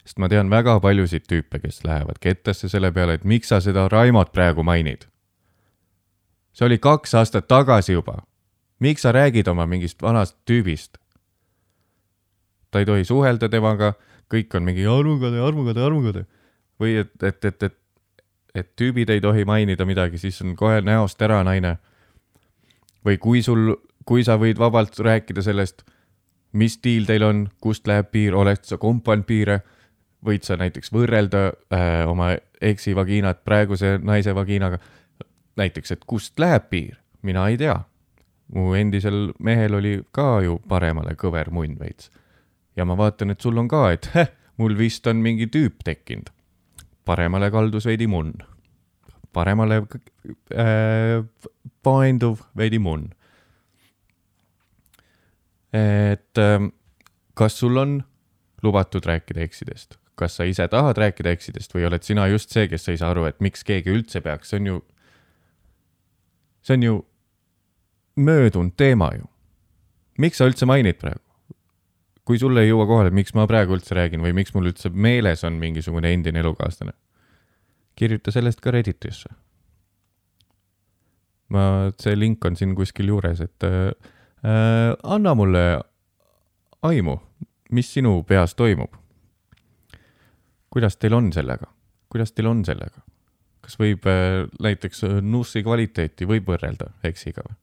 [0.06, 3.88] sest ma tean väga paljusid tüüpe, kes lähevad kettasse selle peale, et miks sa seda
[3.90, 5.06] Raimot praegu mainid.
[6.54, 8.18] see oli kaks aastat tagasi juba.
[8.80, 10.98] miks sa räägid oma mingist vanast tüübist?
[12.72, 13.94] ta ei tohi suhelda temaga,
[14.34, 16.26] kõik on mingi armukade, armukade, armukade.
[16.80, 17.78] või et, et, et, et,
[18.56, 21.78] et tüübid ei tohi mainida midagi, siis on kohe näost ära naine.
[23.06, 23.76] või kui sul
[24.06, 25.84] kui sa võid vabalt rääkida sellest,
[26.58, 29.62] mis stiil teil on, kust läheb piir, oled sa kompanud piire,
[30.26, 34.80] võid sa näiteks võrrelda äh, oma eksi vagiinat praeguse naise vagiinaga.
[35.58, 37.80] näiteks, et kust läheb piir, mina ei tea.
[38.52, 42.12] mu endisel mehel oli ka ju paremale kõver munn veits.
[42.76, 44.28] ja ma vaatan, et sul on ka, et heh,
[44.58, 46.30] mul vist on mingi tüüp tekkinud.
[47.06, 48.34] paremale kaldus veidi munn.
[49.34, 49.82] paremale
[50.54, 51.24] äh,
[51.84, 53.10] painduv veidi munn
[55.74, 56.72] et ähm,
[57.34, 58.02] kas sul on
[58.64, 62.90] lubatud rääkida eksidest, kas sa ise tahad rääkida eksidest või oled sina just see, kes
[62.92, 64.78] ei saa aru, et miks keegi üldse peaks, see on ju,
[66.62, 66.98] see on ju
[68.22, 69.28] möödunud teema ju.
[70.20, 71.24] miks sa üldse mainid praegu?
[72.26, 75.44] kui sulle ei jõua kohale, miks ma praegu üldse räägin või miks mul üldse meeles
[75.48, 76.94] on mingisugune endine elukaaslane,
[77.98, 79.30] kirjuta sellest ka Redditisse.
[81.50, 84.11] ma, see link on siin kuskil juures, et äh.
[84.42, 85.64] Anna mulle
[86.82, 87.18] aimu,
[87.72, 88.94] mis sinu peas toimub.
[90.70, 91.68] kuidas teil on sellega,
[92.10, 93.02] kuidas teil on sellega?
[93.62, 97.58] kas võib äh, näiteks äh, nussi kvaliteeti võib võrrelda eksiga või?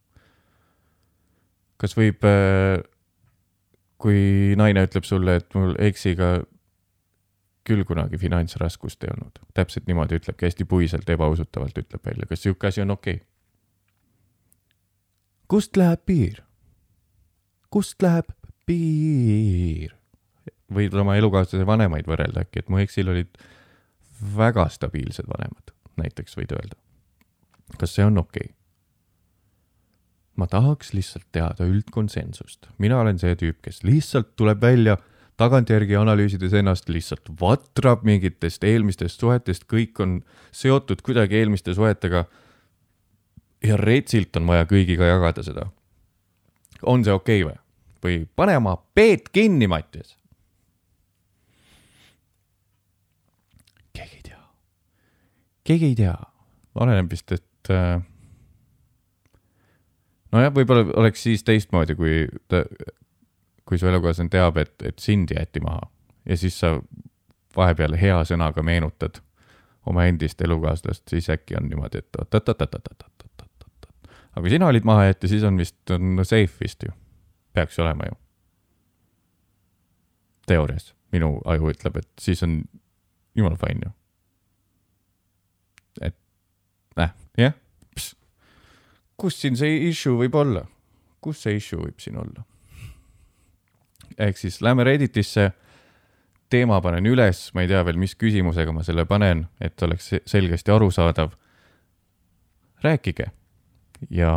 [1.79, 2.79] kas võib äh,,
[3.99, 6.39] kui naine ütleb sulle, et mul eksiga
[7.68, 12.70] küll kunagi finantsraskust ei olnud, täpselt niimoodi ütlebki, hästi puiselt, ebausutavalt ütleb välja, kas sihuke
[12.70, 13.26] asi on okei okay??
[15.49, 16.43] kust läheb piir?
[17.71, 18.33] Kust läheb
[18.69, 19.95] piir?
[20.69, 23.39] võid oma elukaaslase vanemaid võrrelda äkki, et mu eksil olid
[24.37, 26.77] väga stabiilsed vanemad, näiteks võid öelda.
[27.81, 28.55] kas see on okei okay.?
[30.37, 34.99] ma tahaks lihtsalt teada üldkonsensust, mina olen see tüüp, kes lihtsalt tuleb välja
[35.39, 40.21] tagantjärgi analüüsides ennast lihtsalt vatrab mingitest eelmistest suhetest, kõik on
[40.53, 42.25] seotud kuidagi eelmiste suhetega.
[43.64, 45.66] ja retsilt on vaja kõigiga jagada seda
[46.83, 47.59] on see okei okay või?
[48.05, 50.16] või pane oma peet kinni, Mattias.
[53.93, 54.43] keegi ei tea,
[55.64, 56.14] keegi ei tea,
[56.79, 57.99] oleneb vist, et äh,
[60.33, 62.62] nojah, võib-olla oleks siis teistmoodi, kui ta,
[63.66, 65.89] kui su elukaaslane teab, et, et sind jäeti maha
[66.29, 66.76] ja siis sa
[67.57, 69.22] vahepeal hea sõnaga meenutad
[69.89, 73.28] oma endist elukaaslast, siis äkki on niimoodi, et oot-oot-oot-oot-oot-oot-oot.
[74.39, 76.95] Aga kui sina olid maha jäetud, siis on vist, on safe vist ju
[77.59, 78.16] peaks ju olema ju.
[80.47, 82.62] teoorias, minu aju ütleb, et siis on
[83.36, 83.91] jumala fine ju.
[86.09, 86.16] et
[86.97, 87.57] näh, jah,
[89.18, 90.64] kus siin see issue võib olla,
[91.20, 92.47] kus see issue võib siin olla?
[94.18, 95.51] ehk siis lähme Redditisse,
[96.51, 100.72] teema panen üles, ma ei tea veel, mis küsimusega ma selle panen, et oleks selgesti
[100.72, 101.34] arusaadav.
[102.82, 103.32] rääkige
[104.11, 104.31] ja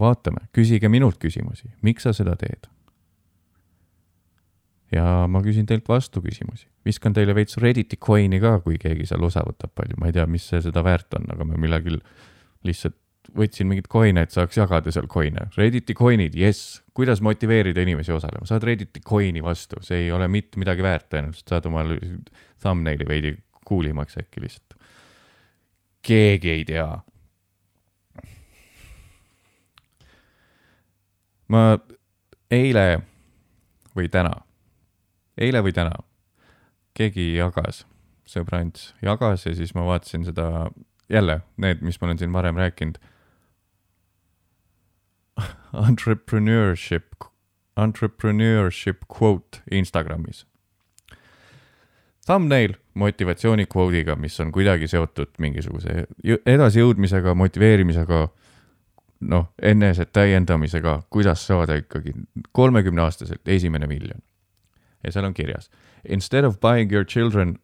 [0.00, 2.68] vaatame, küsige minult küsimusi, miks sa seda teed?
[4.92, 9.24] ja ma küsin teilt vastu küsimusi, viskan teile veits Redditi coin'i ka, kui keegi seal
[9.24, 11.96] osa võtab palju, ma ei tea, mis see seda väärt on, aga ma millalgi
[12.66, 12.98] lihtsalt
[13.36, 15.46] võtsin mingeid coin'e, et saaks jagada seal coin'e.
[15.56, 20.60] Redditi coin'id, jess, kuidas motiveerida inimesi osalema, saad Redditi coin'i vastu, see ei ole mitte
[20.60, 21.98] midagi väärt, tõenäoliselt saad omale
[22.62, 23.36] thumbnail'i veidi
[23.68, 24.76] kuulimaks äkki lihtsalt.
[26.02, 26.86] keegi ei tea.
[31.52, 31.76] Ma
[32.52, 33.02] eile
[33.96, 34.32] või täna,
[35.40, 35.94] eile või täna,
[36.96, 37.84] keegi jagas,
[38.28, 40.70] sõbrants jagas ja siis ma vaatasin seda,
[41.12, 43.00] jälle need, mis ma olen siin varem rääkinud.
[45.88, 47.26] Entrepreneurship,
[47.76, 50.46] entrepreneurship quote Instagramis.
[52.26, 56.04] Thumbnail motivatsiooni quote'iga, mis on kuidagi seotud mingisuguse
[56.46, 58.28] edasijõudmisega, motiveerimisega
[59.22, 62.14] noh, enese täiendamisega, kuidas saada ikkagi
[62.52, 64.22] kolmekümne aastaselt esimene miljon.
[65.04, 65.70] ja seal on kirjas.
[66.08, 67.58] Instead of buying your children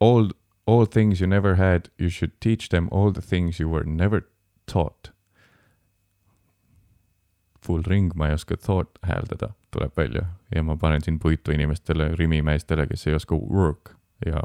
[0.00, 0.28] all,
[0.66, 4.20] all things you never had, you should teach them all the things you were never
[4.66, 5.10] taught.
[7.64, 12.10] Full ring, ma ei oska thought hääldada, tuleb välja ja ma panen siin puitu inimestele,
[12.16, 13.94] rimimeestele, kes ei oska work
[14.26, 14.42] ja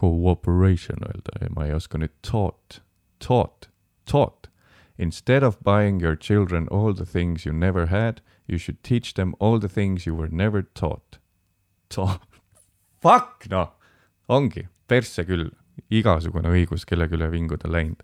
[0.00, 2.80] cooperation öelda ja ma ei oska nüüd taught,
[3.26, 3.68] taught,
[4.10, 4.51] taught
[4.98, 9.34] Instead of buying your children all the things you never had, you should teach them
[9.38, 11.18] all the things you were never taught.
[13.02, 13.72] Fuck noh,
[14.28, 15.50] ongi, persse küll,
[15.92, 18.02] igasugune õigus kellegi üle vinguda läinud.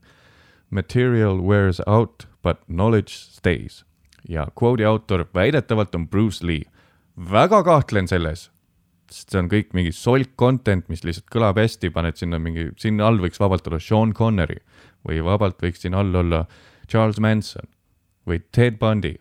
[0.70, 3.84] Material wears out, but knowledge stays.
[4.28, 6.64] ja kvoodi autor väidetavalt on Bruce Lee.
[7.16, 8.50] väga kahtlen selles,
[9.10, 13.06] sest see on kõik mingi solk content, mis lihtsalt kõlab hästi, paned sinna mingi, sinna
[13.06, 14.58] all võiks vabalt olla Sean Connery
[15.06, 17.68] või vabalt võiks siin all olla äh, Charles Manson
[18.26, 19.16] või Ted Bundy.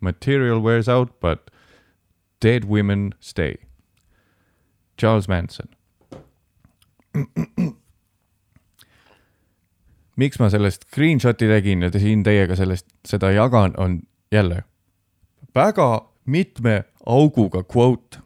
[0.00, 1.50] Material wears out, but
[2.40, 3.56] dead women stay.
[4.96, 5.68] Charles Manson.
[10.18, 14.00] miks ma sellest screenshot'i tegin ja siin teiega sellest, seda jagan, on
[14.32, 14.64] jälle
[15.54, 18.18] väga mitme auguga quote.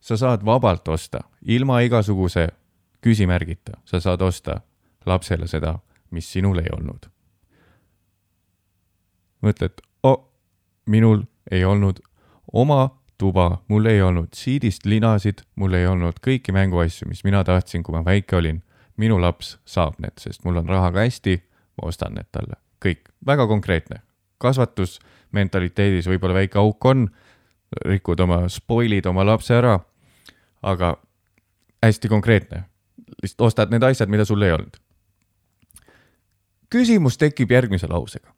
[0.00, 2.48] sa saad vabalt osta, ilma igasuguse
[3.02, 4.60] küsimärgita, sa saad osta
[5.06, 5.78] lapsele seda
[6.10, 7.10] mis sinul ei olnud.
[9.46, 10.32] mõtled, oh,
[10.86, 12.00] minul ei olnud
[12.52, 12.88] oma
[13.18, 17.94] tuba, mul ei olnud siidist linasid, mul ei olnud kõiki mänguasju, mis mina tahtsin, kui
[17.94, 18.62] ma väike olin.
[18.96, 21.34] minu laps saab need, sest mul on rahaga hästi,
[21.76, 24.02] ma ostan need talle, kõik, väga konkreetne.
[24.38, 27.08] kasvatusmentaliteedis võib-olla väike auk on,
[27.84, 29.78] rikud oma, spoil'id oma lapse ära,
[30.62, 30.96] aga
[31.82, 32.64] hästi konkreetne.
[33.22, 34.76] lihtsalt ostad need asjad, mida sul ei olnud
[36.70, 38.32] küsimus tekib järgmise lausega.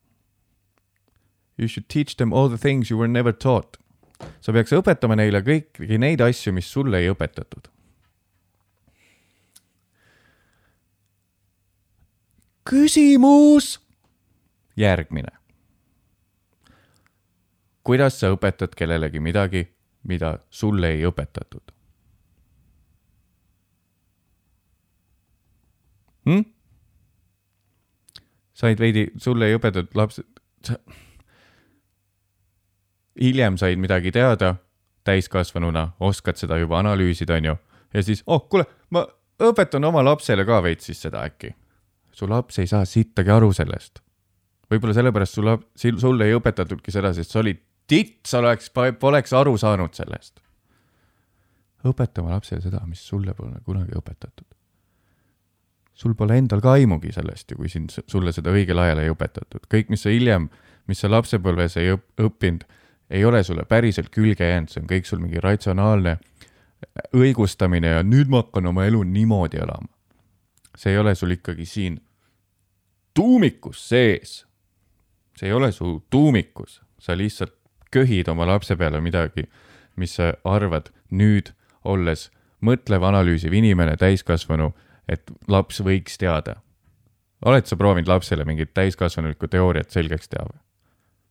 [1.59, 3.77] You should teach them all the things you were never taught.
[4.41, 7.71] sa peaks õpetama neile kõiki neid asju, mis sulle ei õpetatud.
[12.69, 13.79] küsimus
[14.77, 15.33] järgmine.
[17.83, 19.69] kuidas sa õpetad kellelegi midagi,
[20.03, 21.73] mida sulle ei õpetatud
[26.29, 26.58] hm??
[28.59, 30.21] Said veidi, sulle ei õpetatud laps,
[30.67, 30.79] sa
[33.21, 34.57] hiljem said midagi teada
[35.09, 37.55] täiskasvanuna, oskad seda juba analüüsida, onju.
[37.95, 39.05] ja siis, oh, kuule, ma
[39.43, 41.55] õpetan oma lapsele ka veits siis seda äkki.
[42.13, 44.03] su laps ei saa sittagi aru sellest.
[44.71, 49.33] võib-olla sellepärast su laps, sulle ei õpetatudki seda, sest sa olid titt, sa oleks, poleks
[49.33, 50.41] aru saanud sellest.
[51.87, 54.58] õpeta oma lapsele seda, mis sulle pole kunagi õpetatud
[55.99, 59.67] sul pole endal ka aimugi sellest ju, kui sind, sulle seda õigel ajal ei õpetatud.
[59.71, 60.49] kõik, mis sa hiljem,
[60.87, 62.65] mis sa lapsepõlves ei õppinud,
[63.11, 66.19] ei ole sulle päriselt külge jäänud, see on kõik sul mingi ratsionaalne
[67.17, 69.89] õigustamine ja nüüd ma hakkan oma elu niimoodi elama.
[70.79, 72.01] see ei ole sul ikkagi siin
[73.15, 74.47] tuumikus sees.
[75.37, 77.55] see ei ole su tuumikus, sa lihtsalt
[77.91, 79.49] köhid oma lapse peale midagi,
[79.97, 81.51] mis sa arvad nüüd,
[81.85, 82.31] olles
[82.61, 84.75] mõtlev, analüüsiv inimene, täiskasvanu
[85.09, 86.57] et laps võiks teada.
[87.45, 90.61] oled sa proovinud lapsele mingit täiskasvanulikku teooriat selgeks teha või?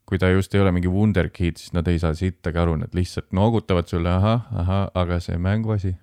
[0.08, 3.34] kui ta just ei ole mingi wunderkid, siis nad ei saa sittagi aru, nad lihtsalt
[3.36, 5.98] noogutavad sulle ahah, ahah, aga see mänguasi.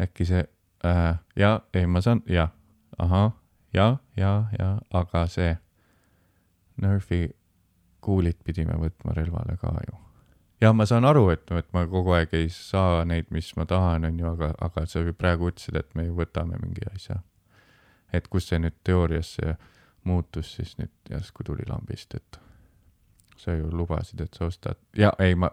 [0.00, 0.44] äkki see
[0.84, 2.50] äh,, ja, ei, ma saan, jah,
[2.98, 3.32] ahah,
[3.74, 5.56] ja, ja, ja, aga see
[6.80, 7.28] Nerfi
[8.00, 10.09] kuulid pidime võtma relvale ka ju
[10.60, 14.04] jah, ma saan aru, et, et ma kogu aeg ei saa neid, mis ma tahan,
[14.08, 17.22] on ju, aga, aga sa praegu ütlesid, et me ju võtame mingi asja.
[18.12, 19.52] et kus see nüüd teoorias see
[20.04, 22.40] muutus siis nüüd järsku tuli lambist, et
[23.38, 25.50] sa ju lubasid, et sa ostad, ja ei, ma,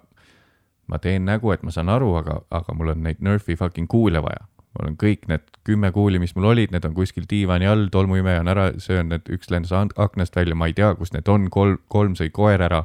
[0.87, 4.23] ma teen nägu, et ma saan aru, aga, aga mul on neid Nerfi fucking kuule
[4.23, 4.47] vaja.
[4.77, 8.43] mul on kõik need kümme kuuli, mis mul olid, need on kuskil diivani all, tolmuimeja
[8.43, 12.17] on ära söönud, üks lendas aknast välja, ma ei tea, kus need on, kolm, kolm
[12.19, 12.83] sõi koer ära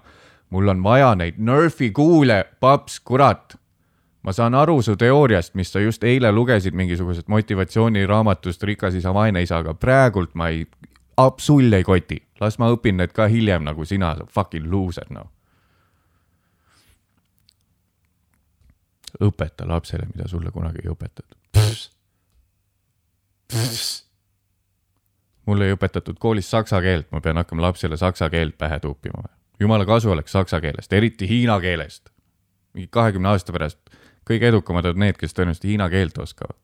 [0.53, 3.57] mul on vaja neid Nerfi kuule, paps, kurat.
[4.23, 9.43] ma saan aru su teooriast, mis sa just eile lugesid mingisugusest motivatsiooniraamatust Rikas isa, vaene
[9.43, 10.67] isa, aga praegult ma ei,
[11.43, 15.27] sul ei koti, las ma õpin need ka hiljem nagu sina, fucking loser, noh.
[19.23, 21.37] õpeta lapsele, mida sulle kunagi ei õpetatud.
[25.47, 29.42] mulle ei õpetatud koolis saksa keelt, ma pean hakkama lapsele saksa keelt pähe tuupima või?
[29.63, 32.11] Jumala kasu oleks saksa keelest, eriti hiina keelest.
[32.73, 33.79] mingi kahekümne aasta pärast
[34.29, 36.59] kõige edukamad on need, kes tõenäoliselt hiina keelt oskavad.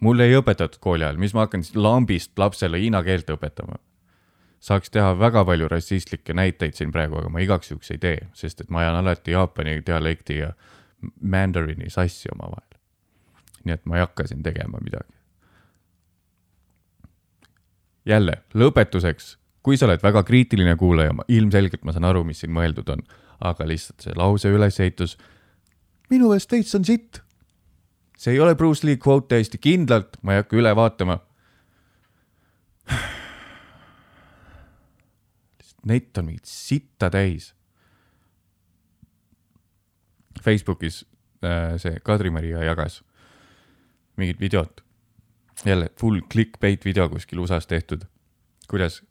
[0.00, 3.78] mulle ei õpetatud kooli ajal, mis ma hakkan siis lambist lapsele hiina keelt õpetama.
[4.60, 8.60] saaks teha väga palju rassistlikke näiteid siin praegu, aga ma igaks juhuks ei tee, sest
[8.60, 10.52] et ma ajan alati jaapani dialekti ja
[11.20, 12.78] mandarini sassi omavahel.
[13.64, 15.12] nii et ma ei hakka siin tegema midagi.
[18.06, 22.88] jälle lõpetuseks kui sa oled väga kriitiline kuulaja, ilmselgelt ma saan aru, mis siin mõeldud
[22.94, 23.02] on,
[23.44, 25.16] aga lihtsalt see lause ülesehitus.
[26.10, 27.20] minu meelest veits on sitt.
[28.18, 31.18] see ei ole Bruce Lee kvoot täiesti kindlalt, ma ei hakka üle vaatama.
[35.84, 37.54] net on mingit sitta täis.
[40.40, 41.04] Facebookis
[41.44, 43.02] äh, see Kadri-Maria jagas
[44.16, 44.80] mingit videot,
[45.64, 48.04] jälle full clickbait video kuskil USA-s tehtud,
[48.68, 49.02] kuidas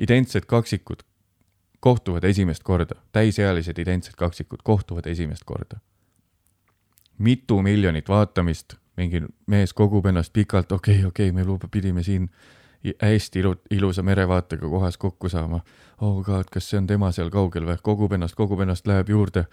[0.00, 1.02] identsed kaksikud
[1.80, 5.80] kohtuvad esimest korda, täisealised identsed kaksikud kohtuvad esimest korda.
[7.18, 12.02] mitu miljonit vaatamist, mingi mees kogub ennast pikalt, okei okay,, okei okay,, me luba, pidime
[12.02, 12.30] siin
[13.02, 15.60] hästi ilu, ilusa merevaatega kohas kokku saama.
[16.00, 19.44] oh god, kas see on tema seal kaugel või, kogub ennast, kogub ennast, läheb juurde.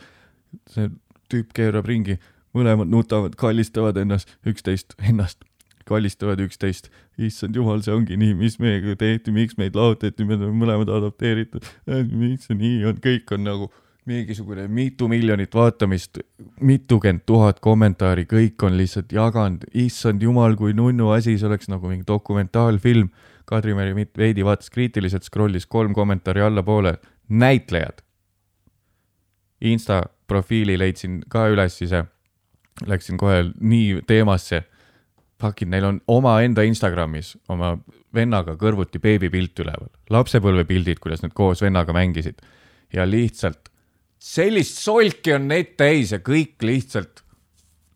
[0.70, 0.90] see
[1.34, 2.20] tüüp keerab ringi,
[2.54, 5.44] mõlemad nutavad, kallistavad ennast, üksteist, ennast
[5.88, 6.92] kallistavad üksteist.
[7.18, 11.66] issand jumal, see ongi nii, mis meiega tehti, miks meid lahutati, me oleme mõlemad adopteeritud.
[12.12, 13.72] miks see nii on, kõik on nagu
[14.08, 16.22] mingisugune mitu miljonit vaatamist,
[16.64, 21.92] mitukümmend tuhat kommentaari, kõik on lihtsalt jaganud, issand jumal, kui nunnu asi, see oleks nagu
[21.92, 23.12] mingi dokumentaalfilm.
[23.48, 26.98] Kadri-Meri veidi vaatas kriitiliselt, scroll'is kolm kommentaari allapoole,
[27.30, 28.02] näitlejad.
[29.68, 32.04] Insta profiili leidsin ka üles ise,
[32.88, 34.66] läksin kohe nii teemasse
[35.42, 37.76] fucking, neil on omaenda Instagramis oma
[38.14, 42.42] vennaga kõrvuti beebipilt üleval, lapsepõlvepildid, kuidas nad koos vennaga mängisid
[42.94, 43.70] ja lihtsalt
[44.20, 47.24] sellist solki on net täis ja kõik lihtsalt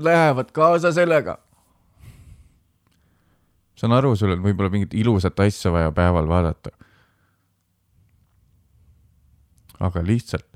[0.01, 1.37] lähevad kaasa sellega.
[3.75, 6.69] saan aru, sul on võib-olla mingit ilusat asja vaja päeval vaadata.
[9.79, 10.47] aga lihtsalt.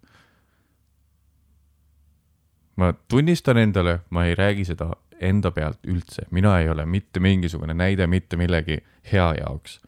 [2.75, 7.73] ma tunnistan endale, ma ei räägi seda enda pealt üldse, mina ei ole mitte mingisugune
[7.73, 8.79] näide mitte millegi
[9.11, 9.81] hea jaoks.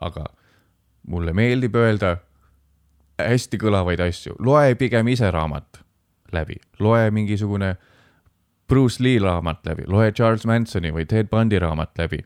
[0.00, 0.24] aga
[1.06, 2.16] mulle meeldib öelda
[3.18, 5.82] hästi kõlavaid asju, loe pigem ise raamat
[6.32, 7.76] läbi, loe mingisugune
[8.68, 12.22] Bruce Lee raamat läbi, loe Charles Mansoni või Ted Bundy raamat läbi,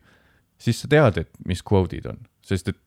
[0.57, 2.79] siis sa tead, et mis kvoodid on, sest et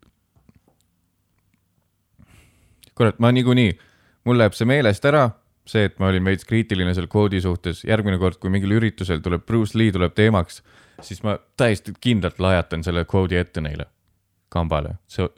[2.95, 3.77] kurat, ma niikuinii,
[4.25, 5.29] mul läheb see meelest ära
[5.69, 9.45] see, et ma olin veits kriitiline seal kvoodi suhtes, järgmine kord, kui mingil üritusel tuleb
[9.47, 10.63] Bruce Lee tuleb teemaks,
[11.05, 13.87] siis ma täiesti kindlalt lajatan selle kvoodi ette neile,
[14.53, 14.97] kambale.
[15.09, 15.29] see,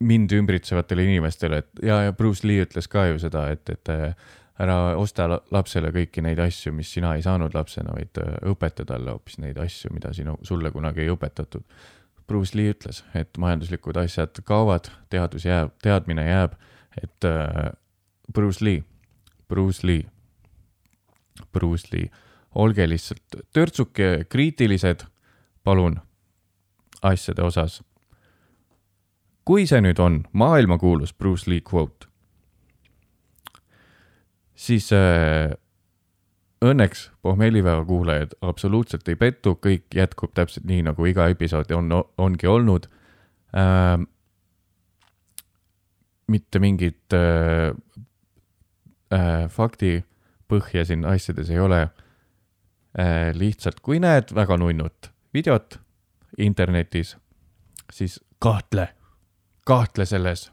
[0.00, 4.14] mind ümbritsevatele inimestele, et ja, ja Bruce Lee ütles ka ju seda, et, et äh,
[4.60, 9.14] ära osta lapsele kõiki neid asju, mis sina ei saanud lapsena, vaid äh, õpeta talle
[9.14, 11.64] hoopis neid asju, mida sinu, sulle kunagi ei õpetatud.
[12.30, 16.56] Bruce Lee ütles, et majanduslikud asjad kaovad, teadus jääb, teadmine jääb,
[17.02, 17.70] et äh,
[18.32, 18.84] Bruce Lee,
[19.48, 20.04] Bruce Lee,
[21.52, 22.10] Bruce Lee,
[22.54, 25.04] olge lihtsalt törtsuke kriitilised,
[25.64, 26.00] palun,
[27.02, 27.82] asjade osas.
[29.44, 32.06] kui see nüüd on maailmakuulus Bruce Lee quote,
[34.54, 35.50] siis äh,
[36.62, 42.46] õnneks pohmellipäeva kuulajad absoluutselt ei pettu, kõik jätkub täpselt nii, nagu iga episood on, ongi
[42.46, 42.86] olnud
[43.56, 43.98] äh,.
[46.30, 47.72] mitte mingit äh,
[49.12, 53.30] äh, faktipõhja siin asjades ei ole äh,.
[53.34, 55.80] lihtsalt, kui näed väga nunnut videot
[56.38, 57.16] internetis,
[57.92, 58.88] siis kahtle,
[59.66, 60.52] kahtle selles.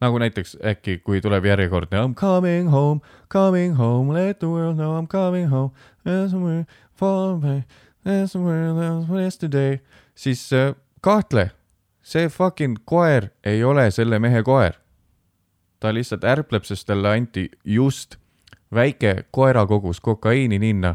[0.00, 3.00] nagu näiteks äkki, kui tuleb järjekordne I m coming home,
[3.32, 5.72] coming home, let the world know I m coming home,
[6.30, 7.62] somewhere far away,
[8.26, 9.78] somewhere else yesterday,
[10.14, 11.50] siis äh, kahtle,
[12.02, 14.76] see fucking koer ei ole selle mehe koer
[15.80, 18.16] ta lihtsalt ärpleb, sest talle anti just
[18.74, 20.94] väike koerakogus kokaiini ninna.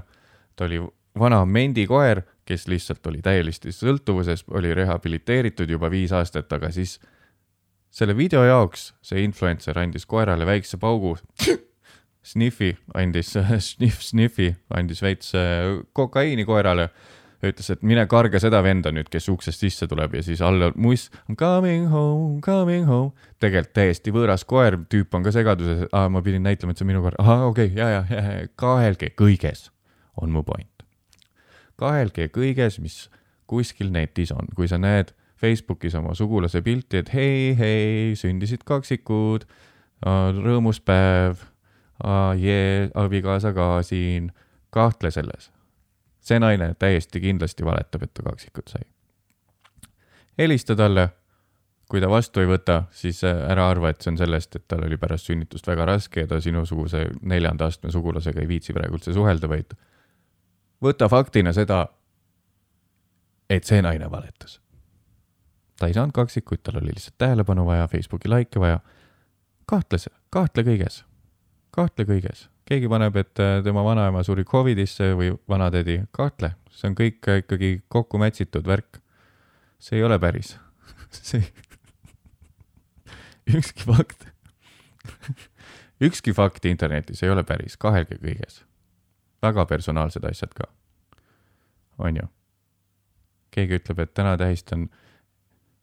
[0.56, 0.82] ta oli
[1.20, 7.00] vana mendikoer, kes lihtsalt oli täielises sõltuvuses, oli rehabiliteeritud juba viis aastat, aga siis
[7.92, 11.18] selle video jaoks see influencer andis koerale väikse paugu.
[12.24, 13.34] Sniffi andis
[13.72, 16.90] Sniff Sniffi andis veits äh, kokaiini koerale
[17.50, 20.76] ütles, et mine karga seda venda nüüd, kes uksest sisse tuleb ja siis all on
[20.78, 23.12] muss I m coming home, coming home.
[23.42, 27.02] tegelikult täiesti võõras koer, tüüp on ka segaduses, ma pidin näitlema, et see on minu
[27.02, 29.70] koer, ahah, okei okay,, ja, ja, ja, ja, kahelge kõiges
[30.22, 30.86] on mu point.
[31.82, 33.08] kahelge kõiges, mis
[33.50, 39.48] kuskil netis on, kui sa näed Facebookis oma sugulase pilti, et hei, hei, sündisid kaksikud,
[40.06, 41.42] rõõmus päev,
[42.02, 44.30] abikaasa ka siin,
[44.70, 45.50] kahtle selles
[46.22, 48.86] see naine täiesti kindlasti valetab, et ta kaksikut sai.
[50.38, 51.10] helista talle,
[51.90, 54.86] kui ta vastu ei võta, siis äh, ära arva, et see on sellest, et tal
[54.86, 59.14] oli pärast sünnitust väga raske ja ta sinusuguse neljanda astme sugulasega ei viitsi praegu üldse
[59.14, 59.76] suhelda, vaid
[60.82, 61.84] võta faktina seda,
[63.50, 64.60] et see naine valetas.
[65.82, 68.80] ta ei saanud kaksikuid, tal oli lihtsalt tähelepanu vaja, Facebooki likee vaja.
[69.66, 69.98] kahtle,
[70.30, 71.04] kahtle kõiges,
[71.72, 76.98] kahtle kõiges keegi paneb, et äh, tema vanaema suri Covidisse või vanatädi, kahtle, see on
[76.98, 79.02] kõik äh, ikkagi kokku mätsitud värk.
[79.82, 80.56] see ei ole päris
[81.12, 81.44] see
[83.58, 84.28] ükski fakt
[86.08, 88.64] ükski fakt internetis ei ole päris, kahelge kõiges.
[89.42, 90.70] väga personaalsed asjad ka.
[91.98, 92.28] on ju?
[93.52, 94.90] keegi ütleb, et täna tähistan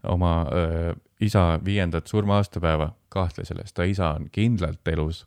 [0.03, 5.27] oma öö, äh, isa viiendat surma-aastapäeva, kahtle selles, ta isa on kindlalt elus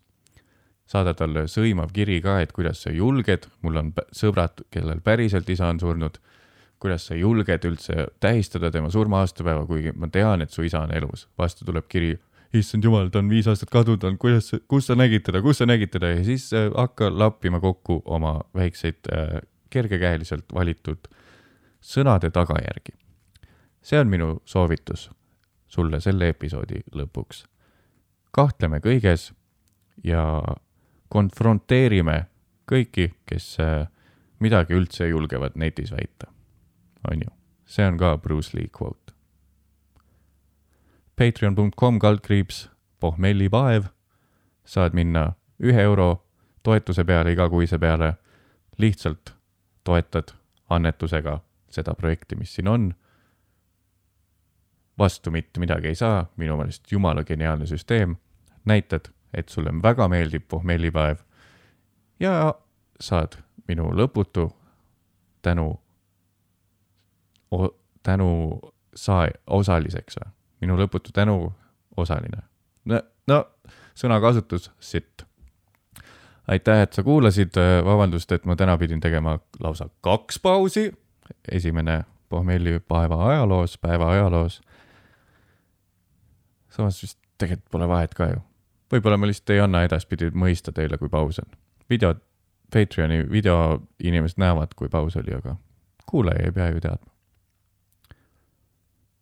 [0.90, 5.70] saada talle sõimav kiri ka, et kuidas sa julged, mul on sõbrad, kellel päriselt isa
[5.72, 6.18] on surnud,
[6.82, 11.28] kuidas sa julged üldse tähistada tema surma-aastapäeva, kuigi ma tean, et su isa on elus.
[11.38, 12.16] vastu tuleb kiri,
[12.54, 15.68] issand jumal, ta on viis aastat kadunud olnud, kuidas, kus sa nägid teda, kus sa
[15.70, 19.40] nägid teda ja siis äh, hakka lappima kokku oma väikseid äh,
[19.72, 21.08] kergekäeliselt valitud
[21.82, 22.98] sõnade tagajärgi.
[23.82, 25.10] see on minu soovitus
[25.68, 27.46] sulle selle episoodi lõpuks.
[28.32, 29.32] kahtleme kõiges
[30.04, 30.44] ja
[31.12, 32.26] konfronteerime
[32.72, 33.88] kõiki, kes äh,
[34.40, 36.32] midagi üldse julgevad netis väita.
[37.12, 37.32] on ju,
[37.66, 39.14] see on ka Bruce Lee quote.
[41.16, 42.70] Patreon.com kaldkriips
[43.00, 43.90] pohmellipaev,
[44.66, 46.24] saad minna ühe euro
[46.64, 48.14] toetuse peale, igakuise peale,
[48.78, 49.34] lihtsalt
[49.84, 50.34] toetad
[50.70, 51.40] annetusega
[51.70, 52.94] seda projekti, mis siin on.
[54.98, 58.16] vastu mitte midagi ei saa, minu meelest jumala geniaalne süsteem,
[58.66, 61.18] näitad et sulle väga meeldib pohmellipäev
[62.20, 62.54] ja
[63.00, 63.38] saad
[63.68, 64.50] minu lõputu
[65.42, 65.80] tänu,
[68.04, 68.60] tänu
[68.96, 70.32] saa-, osaliseks või?
[70.62, 71.54] minu lõputu tänu
[71.98, 72.44] osaline.
[72.86, 73.46] no, no
[73.98, 75.24] sõnakasutus sitt.
[76.48, 80.92] aitäh, et sa kuulasid, vabandust, et ma täna pidin tegema lausa kaks pausi.
[81.52, 84.62] esimene pohmellipäeva ajaloos, päeva ajaloos.
[86.70, 88.51] samas vist tegelikult pole vahet ka ju
[88.92, 91.50] võib-olla ma lihtsalt ei anna edaspidi mõista teile, kui paus on.
[91.90, 92.16] video,
[92.74, 95.56] Patreoni videoinimesed näevad, kui paus oli, aga
[96.08, 97.12] kuulaja ei pea ju teadma.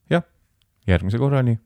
[0.09, 0.23] jah,
[0.87, 1.59] järgmise korrani